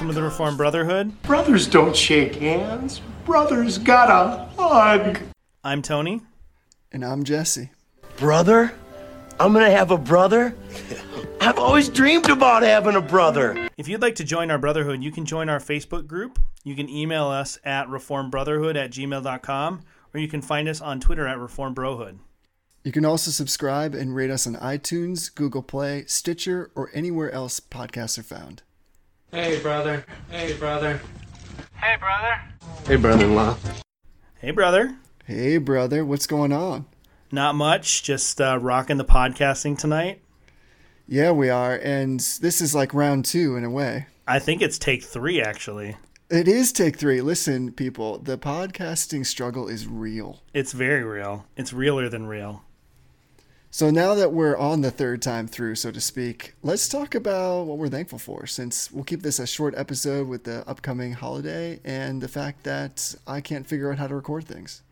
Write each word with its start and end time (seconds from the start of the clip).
Welcome 0.00 0.14
to 0.14 0.20
the 0.22 0.24
Reformed 0.24 0.56
Brotherhood. 0.56 1.22
Brothers 1.24 1.66
don't 1.66 1.94
shake 1.94 2.36
hands. 2.36 3.02
Brothers 3.26 3.76
gotta 3.76 4.48
hug. 4.56 5.18
I'm 5.62 5.82
Tony. 5.82 6.22
And 6.90 7.04
I'm 7.04 7.22
Jesse. 7.22 7.68
Brother? 8.16 8.72
I'm 9.38 9.52
gonna 9.52 9.70
have 9.70 9.90
a 9.90 9.98
brother? 9.98 10.56
I've 11.42 11.58
always 11.58 11.90
dreamed 11.90 12.30
about 12.30 12.62
having 12.62 12.96
a 12.96 13.02
brother. 13.02 13.68
If 13.76 13.88
you'd 13.88 14.00
like 14.00 14.14
to 14.14 14.24
join 14.24 14.50
our 14.50 14.56
Brotherhood, 14.56 15.02
you 15.02 15.12
can 15.12 15.26
join 15.26 15.50
our 15.50 15.60
Facebook 15.60 16.06
group. 16.06 16.38
You 16.64 16.74
can 16.74 16.88
email 16.88 17.26
us 17.26 17.58
at 17.62 17.86
reformbrotherhood 17.86 18.82
at 18.82 18.92
gmail.com, 18.92 19.82
or 20.14 20.20
you 20.20 20.28
can 20.28 20.40
find 20.40 20.66
us 20.66 20.80
on 20.80 21.00
Twitter 21.00 21.26
at 21.26 21.36
reformbrohood. 21.36 22.20
You 22.84 22.92
can 22.92 23.04
also 23.04 23.30
subscribe 23.30 23.94
and 23.94 24.16
rate 24.16 24.30
us 24.30 24.46
on 24.46 24.56
iTunes, 24.56 25.34
Google 25.34 25.62
Play, 25.62 26.04
Stitcher, 26.06 26.70
or 26.74 26.88
anywhere 26.94 27.30
else 27.30 27.60
podcasts 27.60 28.18
are 28.18 28.22
found. 28.22 28.62
Hey, 29.32 29.60
brother. 29.60 30.04
Hey, 30.28 30.54
brother. 30.54 31.00
Hey, 31.76 31.96
brother. 32.00 32.40
Hey, 32.84 32.96
brother-in-law. 32.96 33.56
Hey, 34.40 34.50
brother. 34.50 34.96
Hey, 35.24 35.56
brother, 35.58 36.04
what's 36.04 36.26
going 36.26 36.52
on? 36.52 36.86
Not 37.30 37.54
much, 37.54 38.02
just 38.02 38.40
uh, 38.40 38.58
rocking 38.60 38.96
the 38.96 39.04
podcasting 39.04 39.78
tonight. 39.78 40.20
Yeah, 41.06 41.30
we 41.30 41.48
are, 41.48 41.76
and 41.76 42.18
this 42.18 42.60
is 42.60 42.74
like 42.74 42.92
round 42.92 43.24
two 43.24 43.54
in 43.54 43.62
a 43.62 43.70
way. 43.70 44.06
I 44.26 44.40
think 44.40 44.62
it's 44.62 44.80
take 44.80 45.04
three, 45.04 45.40
actually. 45.40 45.96
It 46.28 46.48
is 46.48 46.72
take 46.72 46.96
three. 46.96 47.20
Listen, 47.20 47.70
people, 47.70 48.18
the 48.18 48.36
podcasting 48.36 49.24
struggle 49.24 49.68
is 49.68 49.86
real. 49.86 50.40
It's 50.52 50.72
very 50.72 51.04
real. 51.04 51.46
It's 51.56 51.72
realer 51.72 52.08
than 52.08 52.26
real. 52.26 52.64
So 53.72 53.88
now 53.88 54.16
that 54.16 54.32
we're 54.32 54.56
on 54.56 54.80
the 54.80 54.90
third 54.90 55.22
time 55.22 55.46
through, 55.46 55.76
so 55.76 55.92
to 55.92 56.00
speak, 56.00 56.54
let's 56.60 56.88
talk 56.88 57.14
about 57.14 57.66
what 57.66 57.78
we're 57.78 57.88
thankful 57.88 58.18
for. 58.18 58.44
Since 58.44 58.90
we'll 58.90 59.04
keep 59.04 59.22
this 59.22 59.38
a 59.38 59.46
short 59.46 59.74
episode 59.76 60.26
with 60.26 60.42
the 60.42 60.68
upcoming 60.68 61.12
holiday 61.12 61.78
and 61.84 62.20
the 62.20 62.26
fact 62.26 62.64
that 62.64 63.14
I 63.28 63.40
can't 63.40 63.64
figure 63.64 63.92
out 63.92 63.98
how 63.98 64.08
to 64.08 64.16
record 64.16 64.44
things. 64.44 64.82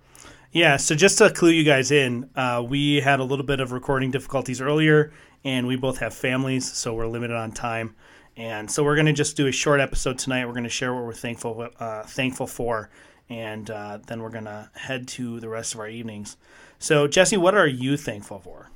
Yeah, 0.52 0.76
so 0.76 0.94
just 0.94 1.18
to 1.18 1.28
clue 1.28 1.50
you 1.50 1.64
guys 1.64 1.90
in, 1.90 2.30
uh, 2.36 2.64
we 2.66 3.00
had 3.00 3.18
a 3.18 3.24
little 3.24 3.44
bit 3.44 3.58
of 3.58 3.72
recording 3.72 4.12
difficulties 4.12 4.60
earlier, 4.60 5.12
and 5.44 5.66
we 5.66 5.74
both 5.74 5.98
have 5.98 6.14
families, 6.14 6.72
so 6.72 6.94
we're 6.94 7.08
limited 7.08 7.36
on 7.36 7.50
time. 7.50 7.96
And 8.36 8.70
so 8.70 8.84
we're 8.84 8.94
going 8.94 9.06
to 9.06 9.12
just 9.12 9.36
do 9.36 9.48
a 9.48 9.52
short 9.52 9.80
episode 9.80 10.18
tonight. 10.18 10.46
We're 10.46 10.52
going 10.52 10.62
to 10.62 10.70
share 10.70 10.94
what 10.94 11.02
we're 11.02 11.12
thankful 11.14 11.68
uh, 11.80 12.04
thankful 12.04 12.46
for, 12.46 12.90
and 13.28 13.68
uh, 13.68 13.98
then 14.06 14.22
we're 14.22 14.30
going 14.30 14.44
to 14.44 14.70
head 14.74 15.08
to 15.08 15.40
the 15.40 15.48
rest 15.48 15.74
of 15.74 15.80
our 15.80 15.88
evenings. 15.88 16.36
So, 16.78 17.08
Jesse, 17.08 17.36
what 17.36 17.54
are 17.54 17.66
you 17.66 17.96
thankful 17.96 18.38
for? 18.38 18.70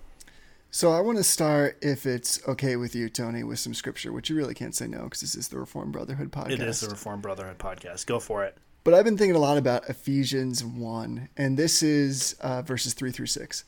So 0.70 0.90
I 0.90 1.00
want 1.00 1.18
to 1.18 1.24
start, 1.24 1.78
if 1.82 2.06
it's 2.06 2.40
okay 2.48 2.76
with 2.76 2.94
you, 2.94 3.10
Tony, 3.10 3.44
with 3.44 3.58
some 3.58 3.74
scripture, 3.74 4.10
which 4.10 4.30
you 4.30 4.36
really 4.36 4.54
can't 4.54 4.74
say 4.74 4.86
no 4.86 5.04
because 5.04 5.20
this 5.20 5.34
is 5.34 5.48
the 5.48 5.58
Reformed 5.58 5.92
Brotherhood 5.92 6.32
podcast. 6.32 6.52
It 6.52 6.62
is 6.62 6.80
the 6.80 6.88
Reformed 6.88 7.22
Brotherhood 7.22 7.58
podcast. 7.58 8.06
Go 8.06 8.18
for 8.18 8.42
it. 8.42 8.56
But 8.82 8.94
I've 8.94 9.04
been 9.04 9.18
thinking 9.18 9.36
a 9.36 9.38
lot 9.38 9.58
about 9.58 9.88
Ephesians 9.88 10.64
1, 10.64 11.28
and 11.36 11.56
this 11.56 11.82
is 11.82 12.34
uh, 12.40 12.62
verses 12.62 12.94
3 12.94 13.12
through 13.12 13.26
6. 13.26 13.64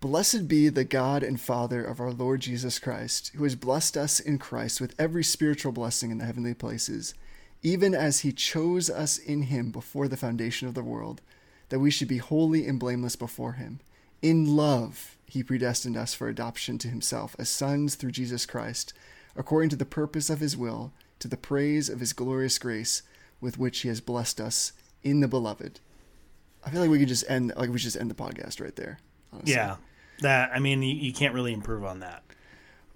Blessed 0.00 0.48
be 0.48 0.68
the 0.68 0.84
God 0.84 1.22
and 1.22 1.40
Father 1.40 1.84
of 1.84 2.00
our 2.00 2.12
Lord 2.12 2.40
Jesus 2.40 2.78
Christ, 2.78 3.32
who 3.36 3.44
has 3.44 3.54
blessed 3.54 3.96
us 3.96 4.18
in 4.18 4.38
Christ 4.38 4.80
with 4.80 4.94
every 4.98 5.22
spiritual 5.22 5.72
blessing 5.72 6.10
in 6.10 6.18
the 6.18 6.24
heavenly 6.24 6.54
places, 6.54 7.14
even 7.62 7.94
as 7.94 8.20
he 8.20 8.32
chose 8.32 8.88
us 8.88 9.18
in 9.18 9.42
him 9.42 9.70
before 9.70 10.08
the 10.08 10.16
foundation 10.16 10.66
of 10.66 10.74
the 10.74 10.82
world, 10.82 11.20
that 11.68 11.80
we 11.80 11.90
should 11.90 12.08
be 12.08 12.18
holy 12.18 12.66
and 12.66 12.78
blameless 12.78 13.16
before 13.16 13.52
him. 13.52 13.80
In 14.22 14.56
love, 14.56 15.16
he 15.26 15.42
predestined 15.42 15.96
us 15.96 16.14
for 16.14 16.28
adoption 16.28 16.78
to 16.78 16.88
himself 16.88 17.36
as 17.38 17.48
sons 17.48 17.94
through 17.94 18.12
Jesus 18.12 18.46
Christ, 18.46 18.92
according 19.36 19.70
to 19.70 19.76
the 19.76 19.84
purpose 19.84 20.30
of 20.30 20.40
his 20.40 20.56
will, 20.56 20.92
to 21.18 21.28
the 21.28 21.36
praise 21.36 21.88
of 21.88 22.00
his 22.00 22.12
glorious 22.12 22.58
grace 22.58 23.02
with 23.40 23.58
which 23.58 23.80
he 23.80 23.88
has 23.88 24.00
blessed 24.00 24.40
us 24.40 24.72
in 25.02 25.20
the 25.20 25.28
beloved. 25.28 25.80
I 26.64 26.70
feel 26.70 26.80
like 26.80 26.90
we 26.90 26.98
could 26.98 27.08
just 27.08 27.28
end 27.30 27.52
like 27.56 27.70
we 27.70 27.78
should 27.78 27.92
just 27.92 28.00
end 28.00 28.10
the 28.10 28.14
podcast 28.14 28.60
right 28.60 28.74
there. 28.74 28.98
Honestly. 29.32 29.52
Yeah, 29.52 29.76
that 30.20 30.50
I 30.52 30.58
mean, 30.58 30.82
you, 30.82 30.94
you 30.94 31.12
can't 31.12 31.34
really 31.34 31.52
improve 31.52 31.84
on 31.84 32.00
that. 32.00 32.22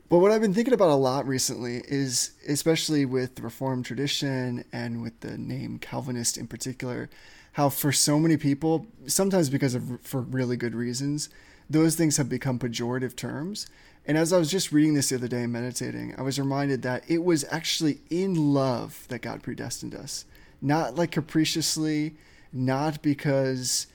But 0.08 0.18
what 0.18 0.30
I've 0.30 0.42
been 0.42 0.52
thinking 0.52 0.74
about 0.74 0.90
a 0.90 0.94
lot 0.94 1.26
recently 1.26 1.82
is, 1.88 2.32
especially 2.46 3.06
with 3.06 3.36
the 3.36 3.42
Reformed 3.42 3.86
tradition 3.86 4.64
and 4.70 5.00
with 5.00 5.20
the 5.20 5.38
name 5.38 5.78
Calvinist 5.78 6.36
in 6.36 6.46
particular, 6.46 7.08
how 7.52 7.68
for 7.68 7.92
so 7.92 8.18
many 8.18 8.36
people, 8.36 8.86
sometimes 9.06 9.50
because 9.50 9.74
of 9.74 10.00
for 10.02 10.20
really 10.20 10.56
good 10.56 10.74
reasons, 10.74 11.28
those 11.68 11.96
things 11.96 12.16
have 12.16 12.28
become 12.28 12.58
pejorative 12.58 13.14
terms. 13.14 13.66
And 14.06 14.18
as 14.18 14.32
I 14.32 14.38
was 14.38 14.50
just 14.50 14.72
reading 14.72 14.94
this 14.94 15.10
the 15.10 15.16
other 15.16 15.28
day 15.28 15.44
and 15.44 15.52
meditating, 15.52 16.14
I 16.18 16.22
was 16.22 16.38
reminded 16.38 16.82
that 16.82 17.04
it 17.08 17.22
was 17.22 17.44
actually 17.50 18.00
in 18.10 18.52
love 18.52 19.06
that 19.08 19.22
God 19.22 19.42
predestined 19.42 19.94
us, 19.94 20.24
not 20.60 20.96
like 20.96 21.12
capriciously, 21.12 22.14
not 22.52 23.00
because 23.00 23.86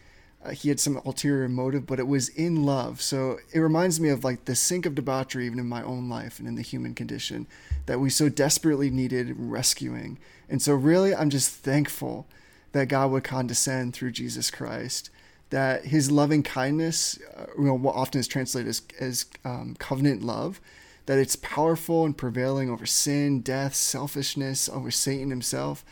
uh, 0.46 0.52
he 0.52 0.70
had 0.70 0.80
some 0.80 0.98
ulterior 0.98 1.50
motive, 1.50 1.86
but 1.86 2.00
it 2.00 2.08
was 2.08 2.30
in 2.30 2.64
love. 2.64 3.02
So 3.02 3.40
it 3.54 3.60
reminds 3.60 4.00
me 4.00 4.10
of 4.10 4.24
like 4.24 4.46
the 4.46 4.56
sink 4.56 4.86
of 4.86 4.96
debauchery, 4.96 5.46
even 5.46 5.60
in 5.60 5.68
my 5.68 5.84
own 5.84 6.10
life 6.10 6.40
and 6.40 6.48
in 6.48 6.56
the 6.56 6.62
human 6.62 6.94
condition, 6.94 7.48
that 7.86 8.00
we 8.00 8.10
so 8.10 8.30
desperately 8.30 8.90
needed 8.90 9.34
rescuing. 9.38 10.20
And 10.50 10.62
so, 10.62 10.74
really, 10.74 11.14
I'm 11.14 11.30
just 11.30 11.50
thankful 11.50 12.28
that 12.78 12.88
God 12.88 13.12
would 13.12 13.24
condescend 13.24 13.94
through 13.94 14.12
Jesus 14.12 14.52
Christ, 14.52 15.10
that 15.50 15.86
his 15.86 16.12
loving 16.12 16.44
kindness, 16.44 17.20
uh, 17.36 17.46
you 17.58 17.66
know, 17.66 17.74
what 17.74 17.96
often 17.96 18.20
is 18.20 18.28
translated 18.28 18.70
as, 18.70 18.82
as 19.00 19.26
um, 19.44 19.76
covenant 19.80 20.24
love, 20.24 20.62
that 21.06 21.18
it's 21.18 21.36
powerful 21.38 22.06
and 22.06 22.18
prevailing 22.18 22.70
over 22.70 22.86
sin, 22.86 23.42
death, 23.42 23.74
selfishness, 23.76 24.68
over 24.70 24.92
Satan 24.92 25.30
himself 25.30 25.86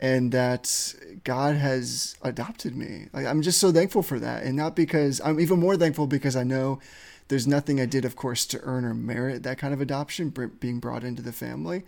and 0.00 0.32
that 0.32 0.94
God 1.24 1.56
has 1.56 2.16
adopted 2.22 2.74
me. 2.74 3.08
Like, 3.12 3.26
I'm 3.26 3.42
just 3.42 3.60
so 3.60 3.70
thankful 3.70 4.02
for 4.02 4.18
that. 4.18 4.42
And 4.44 4.56
not 4.56 4.74
because 4.74 5.20
I'm 5.22 5.38
even 5.38 5.60
more 5.60 5.76
thankful 5.76 6.06
because 6.06 6.36
I 6.36 6.42
know 6.42 6.80
there's 7.28 7.46
nothing 7.46 7.80
I 7.80 7.86
did, 7.86 8.06
of 8.06 8.16
course, 8.16 8.46
to 8.46 8.60
earn 8.62 8.84
or 8.84 8.94
merit 8.94 9.42
that 9.42 9.58
kind 9.58 9.74
of 9.74 9.80
adoption, 9.80 10.30
being 10.58 10.80
brought 10.80 11.04
into 11.04 11.22
the 11.22 11.32
family. 11.32 11.84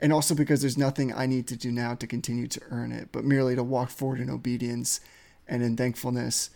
And 0.00 0.12
also 0.12 0.34
because 0.34 0.60
there's 0.60 0.76
nothing 0.76 1.12
I 1.12 1.26
need 1.26 1.46
to 1.48 1.56
do 1.56 1.72
now 1.72 1.94
to 1.94 2.06
continue 2.06 2.46
to 2.48 2.60
earn 2.70 2.92
it, 2.92 3.08
but 3.12 3.24
merely 3.24 3.56
to 3.56 3.62
walk 3.62 3.90
forward 3.90 4.20
in 4.20 4.28
obedience 4.28 5.00
and 5.48 5.62
in 5.62 5.76
thankfulness 5.76 6.50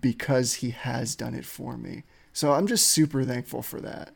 because 0.00 0.54
He 0.54 0.70
has 0.70 1.14
done 1.14 1.34
it 1.34 1.44
for 1.44 1.76
me. 1.76 2.04
So 2.32 2.52
I'm 2.52 2.66
just 2.66 2.88
super 2.88 3.24
thankful 3.24 3.62
for 3.62 3.80
that. 3.80 4.14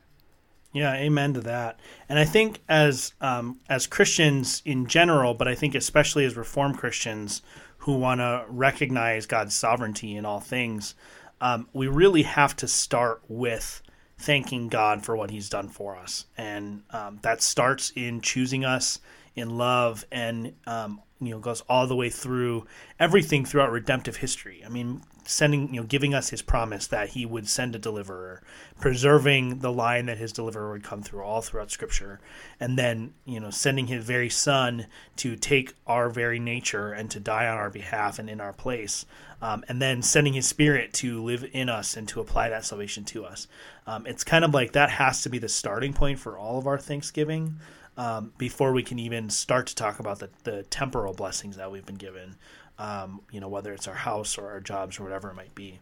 Yeah, 0.73 0.95
amen 0.95 1.35
to 1.35 1.41
that. 1.43 1.81
And 2.09 2.19
I 2.19 2.25
think 2.25 2.61
as 2.69 3.15
um, 3.21 3.59
as 3.69 3.87
Christians 3.87 4.61
in 4.65 4.87
general, 4.87 5.33
but 5.35 5.49
I 5.49 5.55
think 5.55 5.75
especially 5.75 6.25
as 6.25 6.37
Reformed 6.37 6.77
Christians 6.77 7.43
who 7.79 7.95
want 7.95 8.21
to 8.21 8.45
recognize 8.49 9.25
God's 9.25 9.55
sovereignty 9.55 10.17
in 10.17 10.27
all 10.27 10.41
things, 10.41 10.95
um, 11.41 11.69
we 11.73 11.87
really 11.87 12.23
have 12.23 12.55
to 12.57 12.69
start 12.69 13.23
with 13.29 13.81
thanking 14.19 14.69
God 14.69 15.05
for 15.05 15.17
what 15.17 15.31
He's 15.31 15.49
done 15.49 15.69
for 15.69 15.97
us, 15.97 16.27
and 16.37 16.83
um, 16.91 17.19
that 17.23 17.43
starts 17.43 17.93
in 17.95 18.21
choosing 18.21 18.65
us 18.65 18.99
in 19.37 19.57
love, 19.57 20.05
and 20.11 20.55
um, 20.67 21.01
you 21.21 21.31
know 21.31 21.39
goes 21.39 21.63
all 21.69 21.87
the 21.87 21.97
way 21.97 22.11
through 22.11 22.67
everything 22.99 23.45
throughout 23.45 23.71
redemptive 23.71 24.17
history. 24.17 24.63
I 24.65 24.69
mean, 24.69 25.03
sending 25.29 25.75
you 25.75 25.81
know 25.81 25.87
giving 25.87 26.15
us 26.15 26.31
his 26.31 26.41
promise 26.41 26.87
that 26.87 27.11
he 27.11 27.27
would 27.27 27.47
send 27.47 27.75
a 27.75 27.79
deliverer 27.79 28.43
preserving 28.81 29.59
the 29.59 29.71
line 29.71 30.07
that 30.07 30.17
his 30.17 30.33
deliverer 30.33 30.73
would 30.73 30.83
come 30.83 31.03
through 31.03 31.23
all 31.23 31.43
throughout 31.43 31.71
scripture 31.71 32.19
and 32.59 32.79
then 32.79 33.13
you 33.27 33.39
know 33.39 33.51
sending 33.51 33.89
his 33.89 34.03
very 34.03 34.31
son 34.31 34.87
to 35.17 35.37
take 35.37 35.75
our 35.87 36.09
very 36.09 36.39
nature 36.39 36.93
and 36.93 37.11
to 37.11 37.21
die 37.21 37.47
on 37.47 37.59
our 37.59 37.69
behalf 37.69 38.19
and 38.19 38.31
in 38.31 38.41
our 38.41 38.55
place 38.55 39.05
um, 39.43 39.63
and 39.69 39.83
then 39.83 40.01
sending 40.01 40.33
his 40.33 40.49
spirit 40.49 40.95
to 40.95 41.23
live 41.23 41.45
in 41.53 41.69
us 41.69 41.97
and 41.97 42.09
to 42.09 42.21
apply 42.21 42.49
that 42.49 42.65
salvation 42.65 43.05
to 43.05 43.25
us. 43.25 43.47
Um, 43.87 44.07
it's 44.07 44.25
kind 44.25 44.45
of 44.45 44.53
like 44.53 44.73
that 44.73 44.91
has 44.91 45.23
to 45.23 45.29
be 45.29 45.39
the 45.39 45.49
starting 45.49 45.93
point 45.93 46.19
for 46.19 46.37
all 46.37 46.59
of 46.59 46.67
our 46.67 46.79
thanksgiving 46.79 47.57
um, 47.97 48.33
before 48.39 48.73
we 48.73 48.83
can 48.83 48.99
even 48.99 49.31
start 49.31 49.67
to 49.69 49.75
talk 49.75 50.01
about 50.01 50.19
the, 50.19 50.31
the 50.45 50.65
temporal 50.65 51.15
blessings 51.15 51.57
that 51.57 51.71
we've 51.71 51.87
been 51.87 51.97
given 51.97 52.37
um, 52.79 53.21
you 53.31 53.41
know, 53.41 53.49
whether 53.49 53.73
it's 53.73 53.89
our 53.89 53.95
house 53.95 54.39
or 54.39 54.49
our 54.49 54.61
jobs 54.61 54.99
or 54.99 55.05
whatever 55.05 55.31
it 55.31 55.35
might 55.35 55.55
be. 55.55 55.81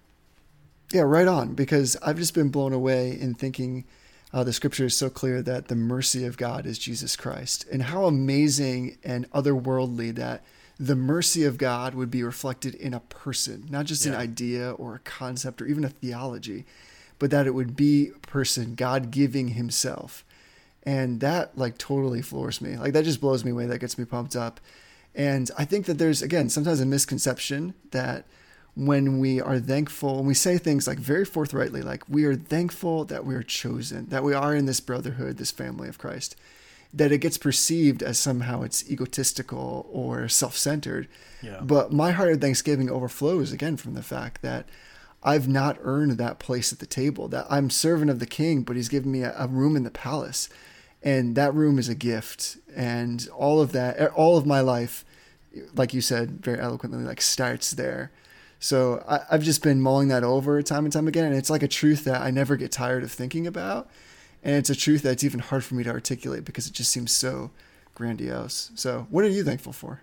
Yeah, 0.93 1.03
right 1.03 1.27
on. 1.27 1.55
Because 1.55 1.97
I've 2.03 2.17
just 2.17 2.35
been 2.35 2.49
blown 2.49 2.73
away 2.73 3.19
in 3.19 3.35
thinking 3.35 3.85
uh, 4.33 4.45
the 4.45 4.53
scripture 4.53 4.87
is 4.87 4.97
so 4.97 5.09
clear 5.09 5.43
that 5.43 5.69
the 5.69 5.75
mercy 5.75 6.25
of 6.25 6.37
God 6.37 6.67
is 6.67 6.79
Jesus 6.79 7.17
Christ, 7.17 7.65
and 7.71 7.85
how 7.85 8.07
amazing 8.07 8.99
and 9.05 9.31
otherworldly 9.31 10.15
that 10.17 10.43
the 10.79 10.97
mercy 10.97 11.45
of 11.45 11.57
God 11.57 11.95
would 11.95 12.11
be 12.11 12.23
reflected 12.23 12.75
in 12.75 12.93
a 12.93 13.01
person, 13.01 13.67
not 13.71 13.87
just 13.87 14.05
yeah. 14.05 14.13
an 14.13 14.19
idea 14.19 14.73
or 14.73 14.95
a 14.95 15.01
concept 15.01 15.63
or 15.63 15.67
even 15.67 15.85
a 15.85 15.89
theology, 15.89 16.67
but 17.19 17.31
that 17.31 17.47
it 17.47 17.55
would 17.55 17.77
be 17.77 18.09
a 18.09 18.19
person, 18.27 18.75
God 18.75 19.11
giving 19.11 19.49
Himself. 19.49 20.25
And 20.83 21.21
that 21.21 21.57
like 21.57 21.79
totally 21.79 22.23
floors 22.23 22.61
me. 22.61 22.77
Like 22.77 22.93
that 22.93 23.05
just 23.05 23.21
blows 23.21 23.45
me 23.45 23.51
away. 23.53 23.67
That 23.67 23.79
gets 23.79 23.99
me 23.99 24.05
pumped 24.05 24.37
up. 24.37 24.61
And 25.17 25.51
I 25.59 25.65
think 25.65 25.87
that 25.87 25.99
there's, 25.99 26.21
again, 26.23 26.51
sometimes 26.51 26.81
a 26.81 26.87
misconception 26.87 27.75
that 27.91 28.27
when 28.77 29.19
we 29.19 29.41
are 29.41 29.59
thankful 29.59 30.19
and 30.19 30.27
we 30.27 30.35
say 30.35 30.59
things 30.59 30.87
like 30.87 30.99
very 30.99 31.25
forthrightly 31.25 31.81
like 31.81 32.03
we 32.11 32.27
are 32.27 32.37
thankful 32.37 33.07
that 33.07 33.25
we 33.25 33.35
are 33.35 33.43
chosen 33.43 34.07
that 34.11 34.23
we 34.23 34.35
are 34.35 34.55
in 34.55 34.67
this 34.67 34.81
brotherhood 34.81 35.39
this 35.39 35.51
family 35.51 35.89
of 35.89 35.97
christ 35.97 36.37
that 36.93 37.11
it 37.11 37.19
gets 37.19 37.39
perceived 37.39 38.03
as 38.03 38.19
somehow 38.19 38.61
it's 38.61 38.89
egotistical 38.91 39.89
or 39.91 40.29
self-centered. 40.29 41.09
Yeah. 41.43 41.61
but 41.63 41.91
my 41.91 42.11
heart 42.11 42.33
of 42.33 42.41
thanksgiving 42.43 42.91
overflows 42.91 43.51
again 43.51 43.79
from 43.79 43.95
the 43.95 44.03
fact 44.03 44.43
that 44.43 44.69
i've 45.23 45.49
not 45.49 45.79
earned 45.81 46.13
that 46.13 46.39
place 46.39 46.71
at 46.71 46.79
the 46.79 46.87
table 46.87 47.29
that 47.29 47.47
i'm 47.49 47.71
servant 47.71 48.11
of 48.11 48.19
the 48.19 48.27
king 48.27 48.61
but 48.61 48.77
he's 48.77 48.91
given 48.91 49.11
me 49.11 49.23
a, 49.23 49.35
a 49.39 49.47
room 49.49 49.75
in 49.75 49.85
the 49.85 49.91
palace. 49.91 50.51
And 51.03 51.37
that 51.37 51.55
room 51.55 51.79
is 51.79 51.89
a 51.89 51.95
gift. 51.95 52.57
And 52.75 53.29
all 53.37 53.61
of 53.61 53.71
that 53.73 54.11
all 54.13 54.37
of 54.37 54.45
my 54.45 54.61
life 54.61 55.05
like 55.75 55.95
you 55.95 56.01
said 56.01 56.45
very 56.45 56.59
eloquently 56.59 57.05
like 57.05 57.21
starts 57.21 57.73
there. 57.73 58.11
So 58.59 59.05
I, 59.07 59.21
i've 59.31 59.43
just 59.43 59.63
been 59.63 59.83
mulling 59.83 60.09
that 60.09 60.25
over 60.25 60.63
time 60.63 60.85
and 60.85 60.93
time 60.93 61.07
again 61.07 61.27
and 61.27 61.35
it's 61.35 61.51
like 61.51 61.63
a 61.63 61.69
truth 61.69 62.05
that 62.05 62.23
i 62.23 62.31
never 62.31 62.57
get 62.57 62.73
tired 62.73 63.05
of 63.05 63.13
thinking 63.13 63.47
about 63.47 63.87
and 64.47 64.55
it's 64.55 64.71
a 64.71 64.77
truth 64.77 65.03
that's 65.03 65.25
even 65.25 65.41
hard 65.41 65.65
for 65.65 65.75
me 65.75 65.83
to 65.83 65.91
articulate 65.91 66.45
because 66.45 66.69
it 66.69 66.73
just 66.73 66.91
seems 66.93 67.11
so 67.11 67.51
grandiose. 67.97 68.71
So 68.77 69.09
what 69.11 69.25
are 69.25 69.29
you 69.29 69.43
thankful 69.43 69.73
for? 69.73 70.03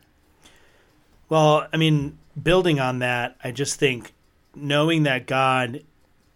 Well, 1.29 1.67
I 1.71 1.77
mean, 1.77 2.17
building 2.41 2.81
on 2.81 2.99
that, 2.99 3.37
I 3.41 3.51
just 3.51 3.79
think 3.79 4.13
knowing 4.53 5.03
that 5.03 5.27
God, 5.27 5.83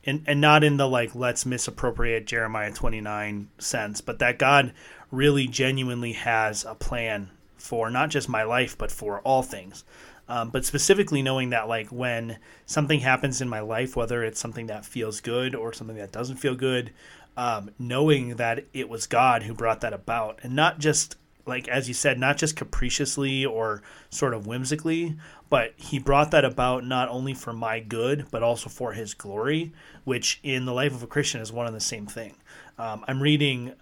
and, 0.06 0.24
and 0.26 0.40
not 0.40 0.64
in 0.64 0.78
the 0.78 0.88
like, 0.88 1.14
let's 1.16 1.46
misappropriate 1.46 2.26
Jeremiah 2.26 2.72
29 2.72 3.50
sense, 3.58 4.00
but 4.00 4.20
that 4.20 4.40
God 4.40 4.72
really 5.12 5.48
genuinely 5.48 6.14
has 6.14 6.64
a 6.64 6.76
plan 6.76 7.30
for 7.58 7.90
not 7.90 8.10
just 8.10 8.30
my 8.30 8.44
life, 8.44 8.78
but 8.78 8.92
for 8.92 9.20
all 9.20 9.44
things. 9.44 9.84
Um, 10.30 10.50
but 10.50 10.66
specifically 10.66 11.22
knowing 11.22 11.52
that, 11.52 11.70
like, 11.70 11.88
when 11.88 12.40
something 12.66 13.00
happens 13.00 13.40
in 13.40 13.48
my 13.48 13.62
life, 13.62 13.96
whether 13.96 14.24
it's 14.24 14.40
something 14.40 14.68
that 14.68 14.86
feels 14.86 15.22
good 15.22 15.56
or 15.56 15.72
something 15.72 15.96
that 15.96 16.12
doesn't 16.12 16.36
feel 16.36 16.56
good, 16.56 16.92
um, 17.38 17.70
knowing 17.80 18.36
that 18.36 18.66
it 18.74 18.90
was 18.90 19.08
God 19.08 19.44
who 19.44 19.54
brought 19.54 19.82
that 19.82 19.94
about, 19.94 20.40
and 20.44 20.54
not 20.54 20.80
just 20.80 21.16
like 21.48 21.68
as 21.70 21.88
you 21.88 21.94
said, 21.94 22.20
not 22.20 22.38
just 22.38 22.56
capriciously 22.56 23.46
or 23.46 23.82
sort 24.10 24.34
of 24.34 24.46
whimsically, 24.46 25.16
but 25.50 25.74
he 25.78 25.98
brought 25.98 26.32
that 26.32 26.44
about 26.44 26.86
not 26.86 27.08
only 27.10 27.34
for 27.34 27.54
my 27.54 27.80
good, 27.80 28.26
but 28.32 28.44
also 28.44 28.70
for 28.70 28.92
his 28.92 29.14
glory, 29.14 29.72
which 30.04 30.40
in 30.44 30.66
the 30.66 30.74
life 30.74 30.94
of 30.94 31.02
a 31.02 31.08
Christian 31.08 31.40
is 31.40 31.52
one 31.52 31.66
and 31.66 31.76
the 31.76 31.80
same 31.80 32.06
thing. 32.06 32.36
Um, 32.78 33.06
I'm 33.08 33.24
reading. 33.24 33.74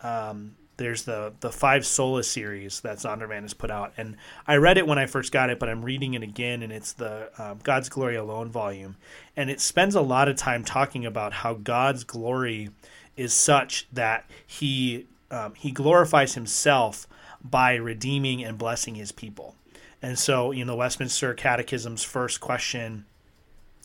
There's 0.78 1.04
the 1.04 1.34
the 1.40 1.52
five 1.52 1.86
sola 1.86 2.24
series 2.24 2.82
that 2.82 2.98
Zondervan 2.98 3.44
has 3.44 3.54
put 3.54 3.72
out, 3.72 3.94
and 3.98 4.18
I 4.48 4.58
read 4.58 4.78
it 4.78 4.88
when 4.88 5.00
I 5.00 5.06
first 5.06 5.32
got 5.32 5.50
it, 5.50 5.60
but 5.60 5.70
I'm 5.70 5.86
reading 5.86 6.14
it 6.14 6.24
again, 6.24 6.62
and 6.64 6.72
it's 6.72 6.94
the 6.94 7.30
um, 7.38 7.60
God's 7.64 7.90
Glory 7.90 8.16
Alone 8.16 8.50
volume, 8.50 8.98
and 9.36 9.50
it 9.50 9.62
spends 9.62 9.96
a 9.96 10.02
lot 10.02 10.28
of 10.28 10.36
time 10.36 10.64
talking 10.64 11.06
about 11.06 11.34
how 11.34 11.54
God's 11.54 12.04
glory 12.04 12.70
is 13.16 13.34
such 13.34 13.88
that 13.94 14.30
he 14.46 15.08
um, 15.32 15.54
he 15.56 15.72
glorifies 15.72 16.36
himself 16.36 17.08
by 17.42 17.76
redeeming 17.76 18.44
and 18.44 18.58
blessing 18.58 18.96
his 18.96 19.12
people. 19.12 19.56
And 20.02 20.20
so, 20.20 20.52
you 20.52 20.66
know, 20.66 20.76
Westminster 20.76 21.34
Catechism's 21.34 22.04
first 22.04 22.40
question, 22.40 23.06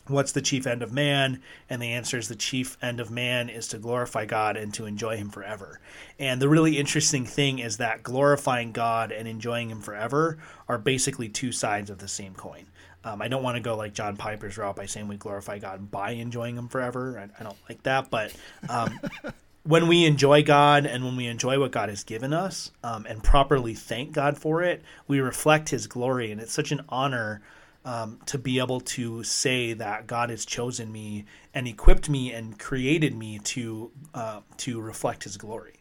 what's 0.07 0.31
the 0.31 0.41
chief 0.41 0.67
end 0.67 0.81
of 0.81 0.91
man? 0.91 1.41
And 1.69 1.81
the 1.81 1.91
answer 1.91 2.17
is 2.17 2.27
the 2.27 2.35
chief 2.35 2.77
end 2.81 2.99
of 2.99 3.11
man 3.11 3.49
is 3.49 3.67
to 3.69 3.77
glorify 3.77 4.25
God 4.25 4.57
and 4.57 4.73
to 4.73 4.85
enjoy 4.85 5.17
him 5.17 5.29
forever. 5.29 5.79
And 6.19 6.41
the 6.41 6.49
really 6.49 6.77
interesting 6.77 7.25
thing 7.25 7.59
is 7.59 7.77
that 7.77 8.03
glorifying 8.03 8.71
God 8.71 9.11
and 9.11 9.27
enjoying 9.27 9.69
him 9.69 9.81
forever 9.81 10.37
are 10.67 10.77
basically 10.77 11.29
two 11.29 11.51
sides 11.51 11.89
of 11.89 11.99
the 11.99 12.07
same 12.07 12.33
coin. 12.33 12.65
Um, 13.03 13.21
I 13.21 13.27
don't 13.27 13.43
want 13.43 13.55
to 13.55 13.61
go 13.61 13.75
like 13.75 13.93
John 13.93 14.15
Piper's 14.15 14.57
route 14.57 14.75
by 14.75 14.85
saying 14.85 15.07
we 15.07 15.17
glorify 15.17 15.57
God 15.57 15.89
by 15.89 16.11
enjoying 16.11 16.55
him 16.55 16.67
forever. 16.67 17.17
I, 17.17 17.39
I 17.39 17.43
don't 17.43 17.57
like 17.67 17.81
that, 17.83 18.11
but 18.11 18.33
um, 18.69 18.99
when 19.63 19.87
we 19.87 20.05
enjoy 20.05 20.43
God 20.43 20.85
and 20.85 21.03
when 21.03 21.15
we 21.15 21.27
enjoy 21.27 21.59
what 21.59 21.71
God 21.71 21.89
has 21.89 22.03
given 22.03 22.33
us 22.33 22.71
um, 22.83 23.05
and 23.07 23.23
properly 23.23 23.73
thank 23.73 24.11
God 24.11 24.37
for 24.37 24.61
it, 24.61 24.83
we 25.07 25.19
reflect 25.19 25.69
His 25.69 25.87
glory. 25.87 26.31
And 26.31 26.39
it's 26.41 26.53
such 26.53 26.71
an 26.71 26.81
honor 26.89 27.41
um, 27.85 28.19
to 28.27 28.37
be 28.37 28.59
able 28.59 28.79
to 28.81 29.23
say 29.23 29.73
that 29.73 30.07
God 30.07 30.29
has 30.29 30.45
chosen 30.45 30.91
me 30.91 31.25
and 31.53 31.67
equipped 31.67 32.09
me 32.09 32.31
and 32.31 32.57
created 32.59 33.15
me 33.15 33.39
to 33.39 33.91
uh, 34.13 34.41
to 34.57 34.79
reflect 34.79 35.23
His 35.23 35.37
glory. 35.37 35.73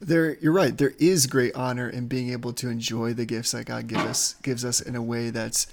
there 0.00 0.34
you're 0.40 0.52
right 0.52 0.76
there 0.78 0.92
is 0.98 1.26
great 1.26 1.54
honor 1.54 1.88
in 1.88 2.06
being 2.08 2.30
able 2.30 2.52
to 2.52 2.68
enjoy 2.68 3.12
the 3.14 3.24
gifts 3.24 3.52
that 3.52 3.64
god 3.66 3.86
gives 3.86 4.02
us 4.02 4.34
gives 4.42 4.64
us 4.64 4.80
in 4.80 4.96
a 4.96 5.02
way 5.02 5.30
that's 5.30 5.66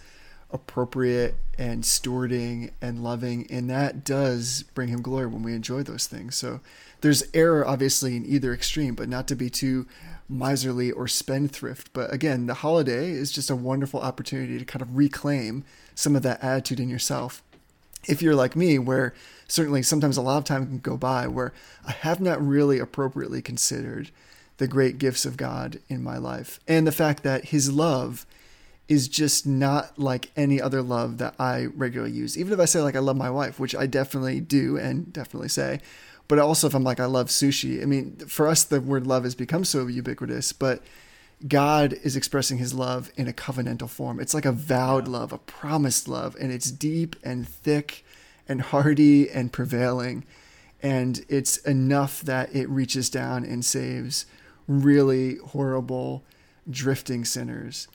appropriate 0.51 1.35
and 1.57 1.83
stewarding 1.83 2.69
and 2.81 3.03
loving 3.03 3.47
and 3.49 3.69
that 3.69 4.03
does 4.03 4.63
bring 4.75 4.89
him 4.89 5.01
glory 5.01 5.25
when 5.27 5.41
we 5.43 5.53
enjoy 5.53 5.81
those 5.83 6.07
things 6.07 6.35
so 6.35 6.59
there's 7.01 7.23
error 7.33 7.65
obviously 7.65 8.15
in 8.15 8.25
either 8.25 8.53
extreme 8.53 8.93
but 8.93 9.09
not 9.09 9.27
to 9.27 9.35
be 9.35 9.49
too 9.49 9.87
miserly 10.31 10.91
or 10.91 11.07
spendthrift 11.07 11.91
but 11.93 12.11
again 12.13 12.47
the 12.47 12.55
holiday 12.55 13.11
is 13.11 13.31
just 13.31 13.49
a 13.49 13.55
wonderful 13.55 13.99
opportunity 13.99 14.57
to 14.57 14.65
kind 14.65 14.81
of 14.81 14.95
reclaim 14.95 15.63
some 15.93 16.15
of 16.15 16.23
that 16.23 16.41
attitude 16.43 16.79
in 16.79 16.89
yourself 16.89 17.43
if 18.07 18.21
you're 18.21 18.35
like 18.35 18.55
me, 18.55 18.79
where 18.79 19.13
certainly 19.47 19.83
sometimes 19.83 20.17
a 20.17 20.21
lot 20.21 20.37
of 20.37 20.43
time 20.43 20.65
can 20.65 20.79
go 20.79 20.97
by 20.97 21.27
where 21.27 21.53
I 21.85 21.91
have 21.91 22.19
not 22.19 22.45
really 22.45 22.79
appropriately 22.79 23.41
considered 23.41 24.11
the 24.57 24.67
great 24.67 24.97
gifts 24.97 25.25
of 25.25 25.37
God 25.37 25.79
in 25.87 26.03
my 26.03 26.17
life 26.17 26.59
and 26.67 26.85
the 26.85 26.91
fact 26.91 27.23
that 27.23 27.45
His 27.45 27.71
love 27.71 28.25
is 28.87 29.07
just 29.07 29.47
not 29.47 29.97
like 29.97 30.31
any 30.35 30.61
other 30.61 30.81
love 30.81 31.17
that 31.17 31.33
I 31.39 31.65
regularly 31.65 32.13
use. 32.13 32.37
Even 32.37 32.53
if 32.53 32.59
I 32.59 32.65
say 32.65 32.81
like 32.81 32.95
I 32.95 32.99
love 32.99 33.15
my 33.15 33.29
wife, 33.29 33.59
which 33.59 33.75
I 33.75 33.85
definitely 33.85 34.39
do 34.41 34.77
and 34.77 35.11
definitely 35.13 35.49
say, 35.49 35.79
but 36.27 36.39
also 36.39 36.67
if 36.67 36.73
I'm 36.73 36.83
like 36.83 36.99
I 36.99 37.05
love 37.05 37.27
sushi. 37.27 37.81
I 37.81 37.85
mean, 37.85 38.17
for 38.27 38.47
us 38.47 38.63
the 38.63 38.81
word 38.81 39.07
love 39.07 39.23
has 39.23 39.35
become 39.35 39.65
so 39.65 39.87
ubiquitous, 39.87 40.53
but 40.53 40.83
God 41.47 41.93
is 42.03 42.15
expressing 42.15 42.57
his 42.57 42.73
love 42.73 43.11
in 43.15 43.27
a 43.27 43.33
covenantal 43.33 43.89
form. 43.89 44.19
It's 44.19 44.33
like 44.33 44.45
a 44.45 44.51
vowed 44.51 45.07
love, 45.07 45.33
a 45.33 45.39
promised 45.39 46.07
love, 46.07 46.35
and 46.39 46.51
it's 46.51 46.71
deep 46.71 47.15
and 47.23 47.47
thick 47.47 48.05
and 48.47 48.61
hearty 48.61 49.29
and 49.29 49.51
prevailing. 49.51 50.25
And 50.83 51.25
it's 51.29 51.57
enough 51.57 52.21
that 52.21 52.53
it 52.55 52.69
reaches 52.69 53.09
down 53.09 53.43
and 53.43 53.63
saves 53.63 54.25
really 54.67 55.37
horrible, 55.37 56.23
drifting 56.69 57.25
sinners. 57.25 57.87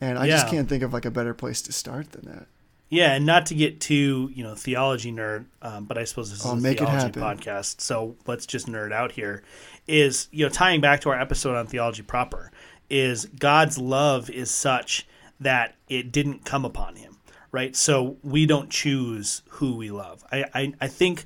And 0.00 0.18
I 0.18 0.28
just 0.28 0.48
can't 0.48 0.68
think 0.68 0.82
of 0.82 0.92
like 0.92 1.04
a 1.04 1.10
better 1.10 1.34
place 1.34 1.60
to 1.62 1.72
start 1.72 2.12
than 2.12 2.26
that. 2.26 2.46
Yeah, 2.90 3.12
and 3.14 3.26
not 3.26 3.46
to 3.46 3.54
get 3.54 3.80
too 3.80 4.30
you 4.34 4.42
know 4.42 4.54
theology 4.54 5.12
nerd, 5.12 5.44
um, 5.62 5.84
but 5.84 5.98
I 5.98 6.04
suppose 6.04 6.30
this 6.30 6.40
is 6.40 6.46
Oh, 6.46 6.52
a 6.52 6.60
theology 6.78 7.12
podcast, 7.20 7.80
so 7.80 8.16
let's 8.26 8.46
just 8.46 8.66
nerd 8.66 8.92
out 8.92 9.12
here. 9.12 9.42
Is 9.86 10.28
you 10.32 10.44
know 10.44 10.50
tying 10.50 10.80
back 10.80 11.00
to 11.02 11.10
our 11.10 11.20
episode 11.20 11.54
on 11.56 11.66
theology 11.66 12.02
proper, 12.02 12.50
is 12.88 13.26
God's 13.26 13.78
love 13.78 14.30
is 14.30 14.50
such 14.50 15.06
that 15.40 15.76
it 15.88 16.10
didn't 16.12 16.44
come 16.44 16.64
upon 16.64 16.96
him, 16.96 17.18
right? 17.52 17.76
So 17.76 18.16
we 18.22 18.46
don't 18.46 18.70
choose 18.70 19.42
who 19.50 19.76
we 19.76 19.90
love. 19.90 20.24
I 20.32 20.44
I, 20.54 20.72
I 20.80 20.86
think 20.88 21.24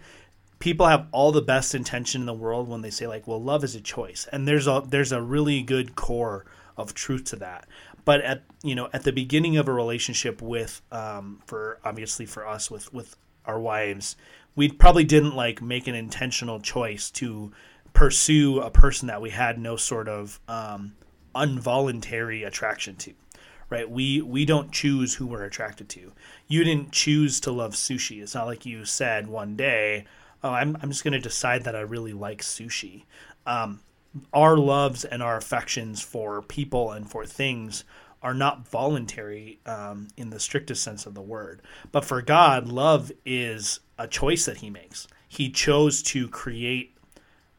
people 0.59 0.87
have 0.87 1.07
all 1.13 1.33
the 1.33 1.43
best 1.43 1.75
intention 1.75 2.23
in 2.23 2.27
the 2.27 2.35
world 2.35 2.69
when 2.69 2.83
they 2.83 2.91
say 2.91 3.07
like 3.07 3.27
well 3.27 3.43
love 3.43 3.65
is 3.65 3.75
a 3.75 3.81
choice 3.81 4.29
and 4.31 4.47
there's 4.47 4.67
a 4.69 4.83
there's 4.87 5.11
a 5.11 5.21
really 5.21 5.61
good 5.63 5.97
core 5.97 6.45
of 6.77 6.95
truth 6.95 7.25
to 7.25 7.35
that 7.37 7.67
but 8.05 8.21
at 8.23 8.43
you 8.63 8.75
know 8.75 8.89
at 8.93 9.05
the 9.05 9.13
beginning 9.13 9.57
of 9.57 9.69
a 9.69 9.73
relationship 9.73 10.41
with 10.43 10.83
um, 10.91 11.41
for 11.47 11.79
obviously 11.85 12.27
for 12.27 12.47
us 12.47 12.71
with 12.71 12.93
with 12.93 13.17
our 13.45 13.59
wives 13.59 14.17
we 14.55 14.69
probably 14.69 15.05
didn't 15.05 15.35
like 15.35 15.63
make 15.63 15.87
an 15.87 15.95
intentional 15.95 16.61
choice 16.61 17.11
to 17.11 17.53
pursue 17.93 18.61
a 18.61 18.71
person 18.71 19.09
that 19.09 19.21
we 19.21 19.31
had 19.31 19.59
no 19.59 19.77
sort 19.77 20.09
of 20.09 20.41
um, 20.49 20.95
involuntary 21.35 22.43
attraction 22.43 22.97
to 22.97 23.13
right? 23.71 23.91
We 23.91 24.21
we 24.21 24.45
don't 24.45 24.71
choose 24.71 25.15
who 25.15 25.27
we're 25.27 25.45
attracted 25.45 25.89
to. 25.91 26.13
You 26.47 26.63
didn't 26.63 26.93
choose 26.93 27.41
to 27.41 27.51
love 27.51 27.73
sushi. 27.73 28.23
It's 28.23 28.35
not 28.35 28.47
like 28.47 28.67
you 28.67 28.85
said 28.85 29.29
one 29.29 29.57
day 29.57 30.05
oh 30.43 30.51
i'm, 30.51 30.77
I'm 30.83 30.91
just 30.91 31.05
going 31.05 31.13
to 31.13 31.21
decide 31.21 31.65
that 31.65 31.77
i 31.77 31.81
really 31.81 32.13
like 32.13 32.43
sushi. 32.43 33.05
Um, 33.47 33.81
our 34.33 34.57
loves 34.57 35.05
and 35.05 35.23
our 35.23 35.37
affections 35.37 36.03
for 36.03 36.43
people 36.43 36.93
and 36.93 37.11
for 37.11 37.25
things 37.25 37.85
are 38.23 38.35
not 38.35 38.69
voluntary 38.69 39.59
um, 39.67 40.09
in 40.17 40.31
the 40.31 40.39
strictest 40.39 40.83
sense 40.83 41.07
of 41.07 41.15
the 41.15 41.23
word. 41.23 41.61
But 41.91 42.05
for 42.05 42.23
God, 42.23 42.69
love 42.69 43.11
is 43.27 43.81
a 43.99 44.07
choice 44.07 44.45
that 44.45 44.59
He 44.59 44.71
makes. 44.71 45.09
He 45.29 45.51
chose 45.51 46.03
to 46.05 46.29
create 46.29 46.97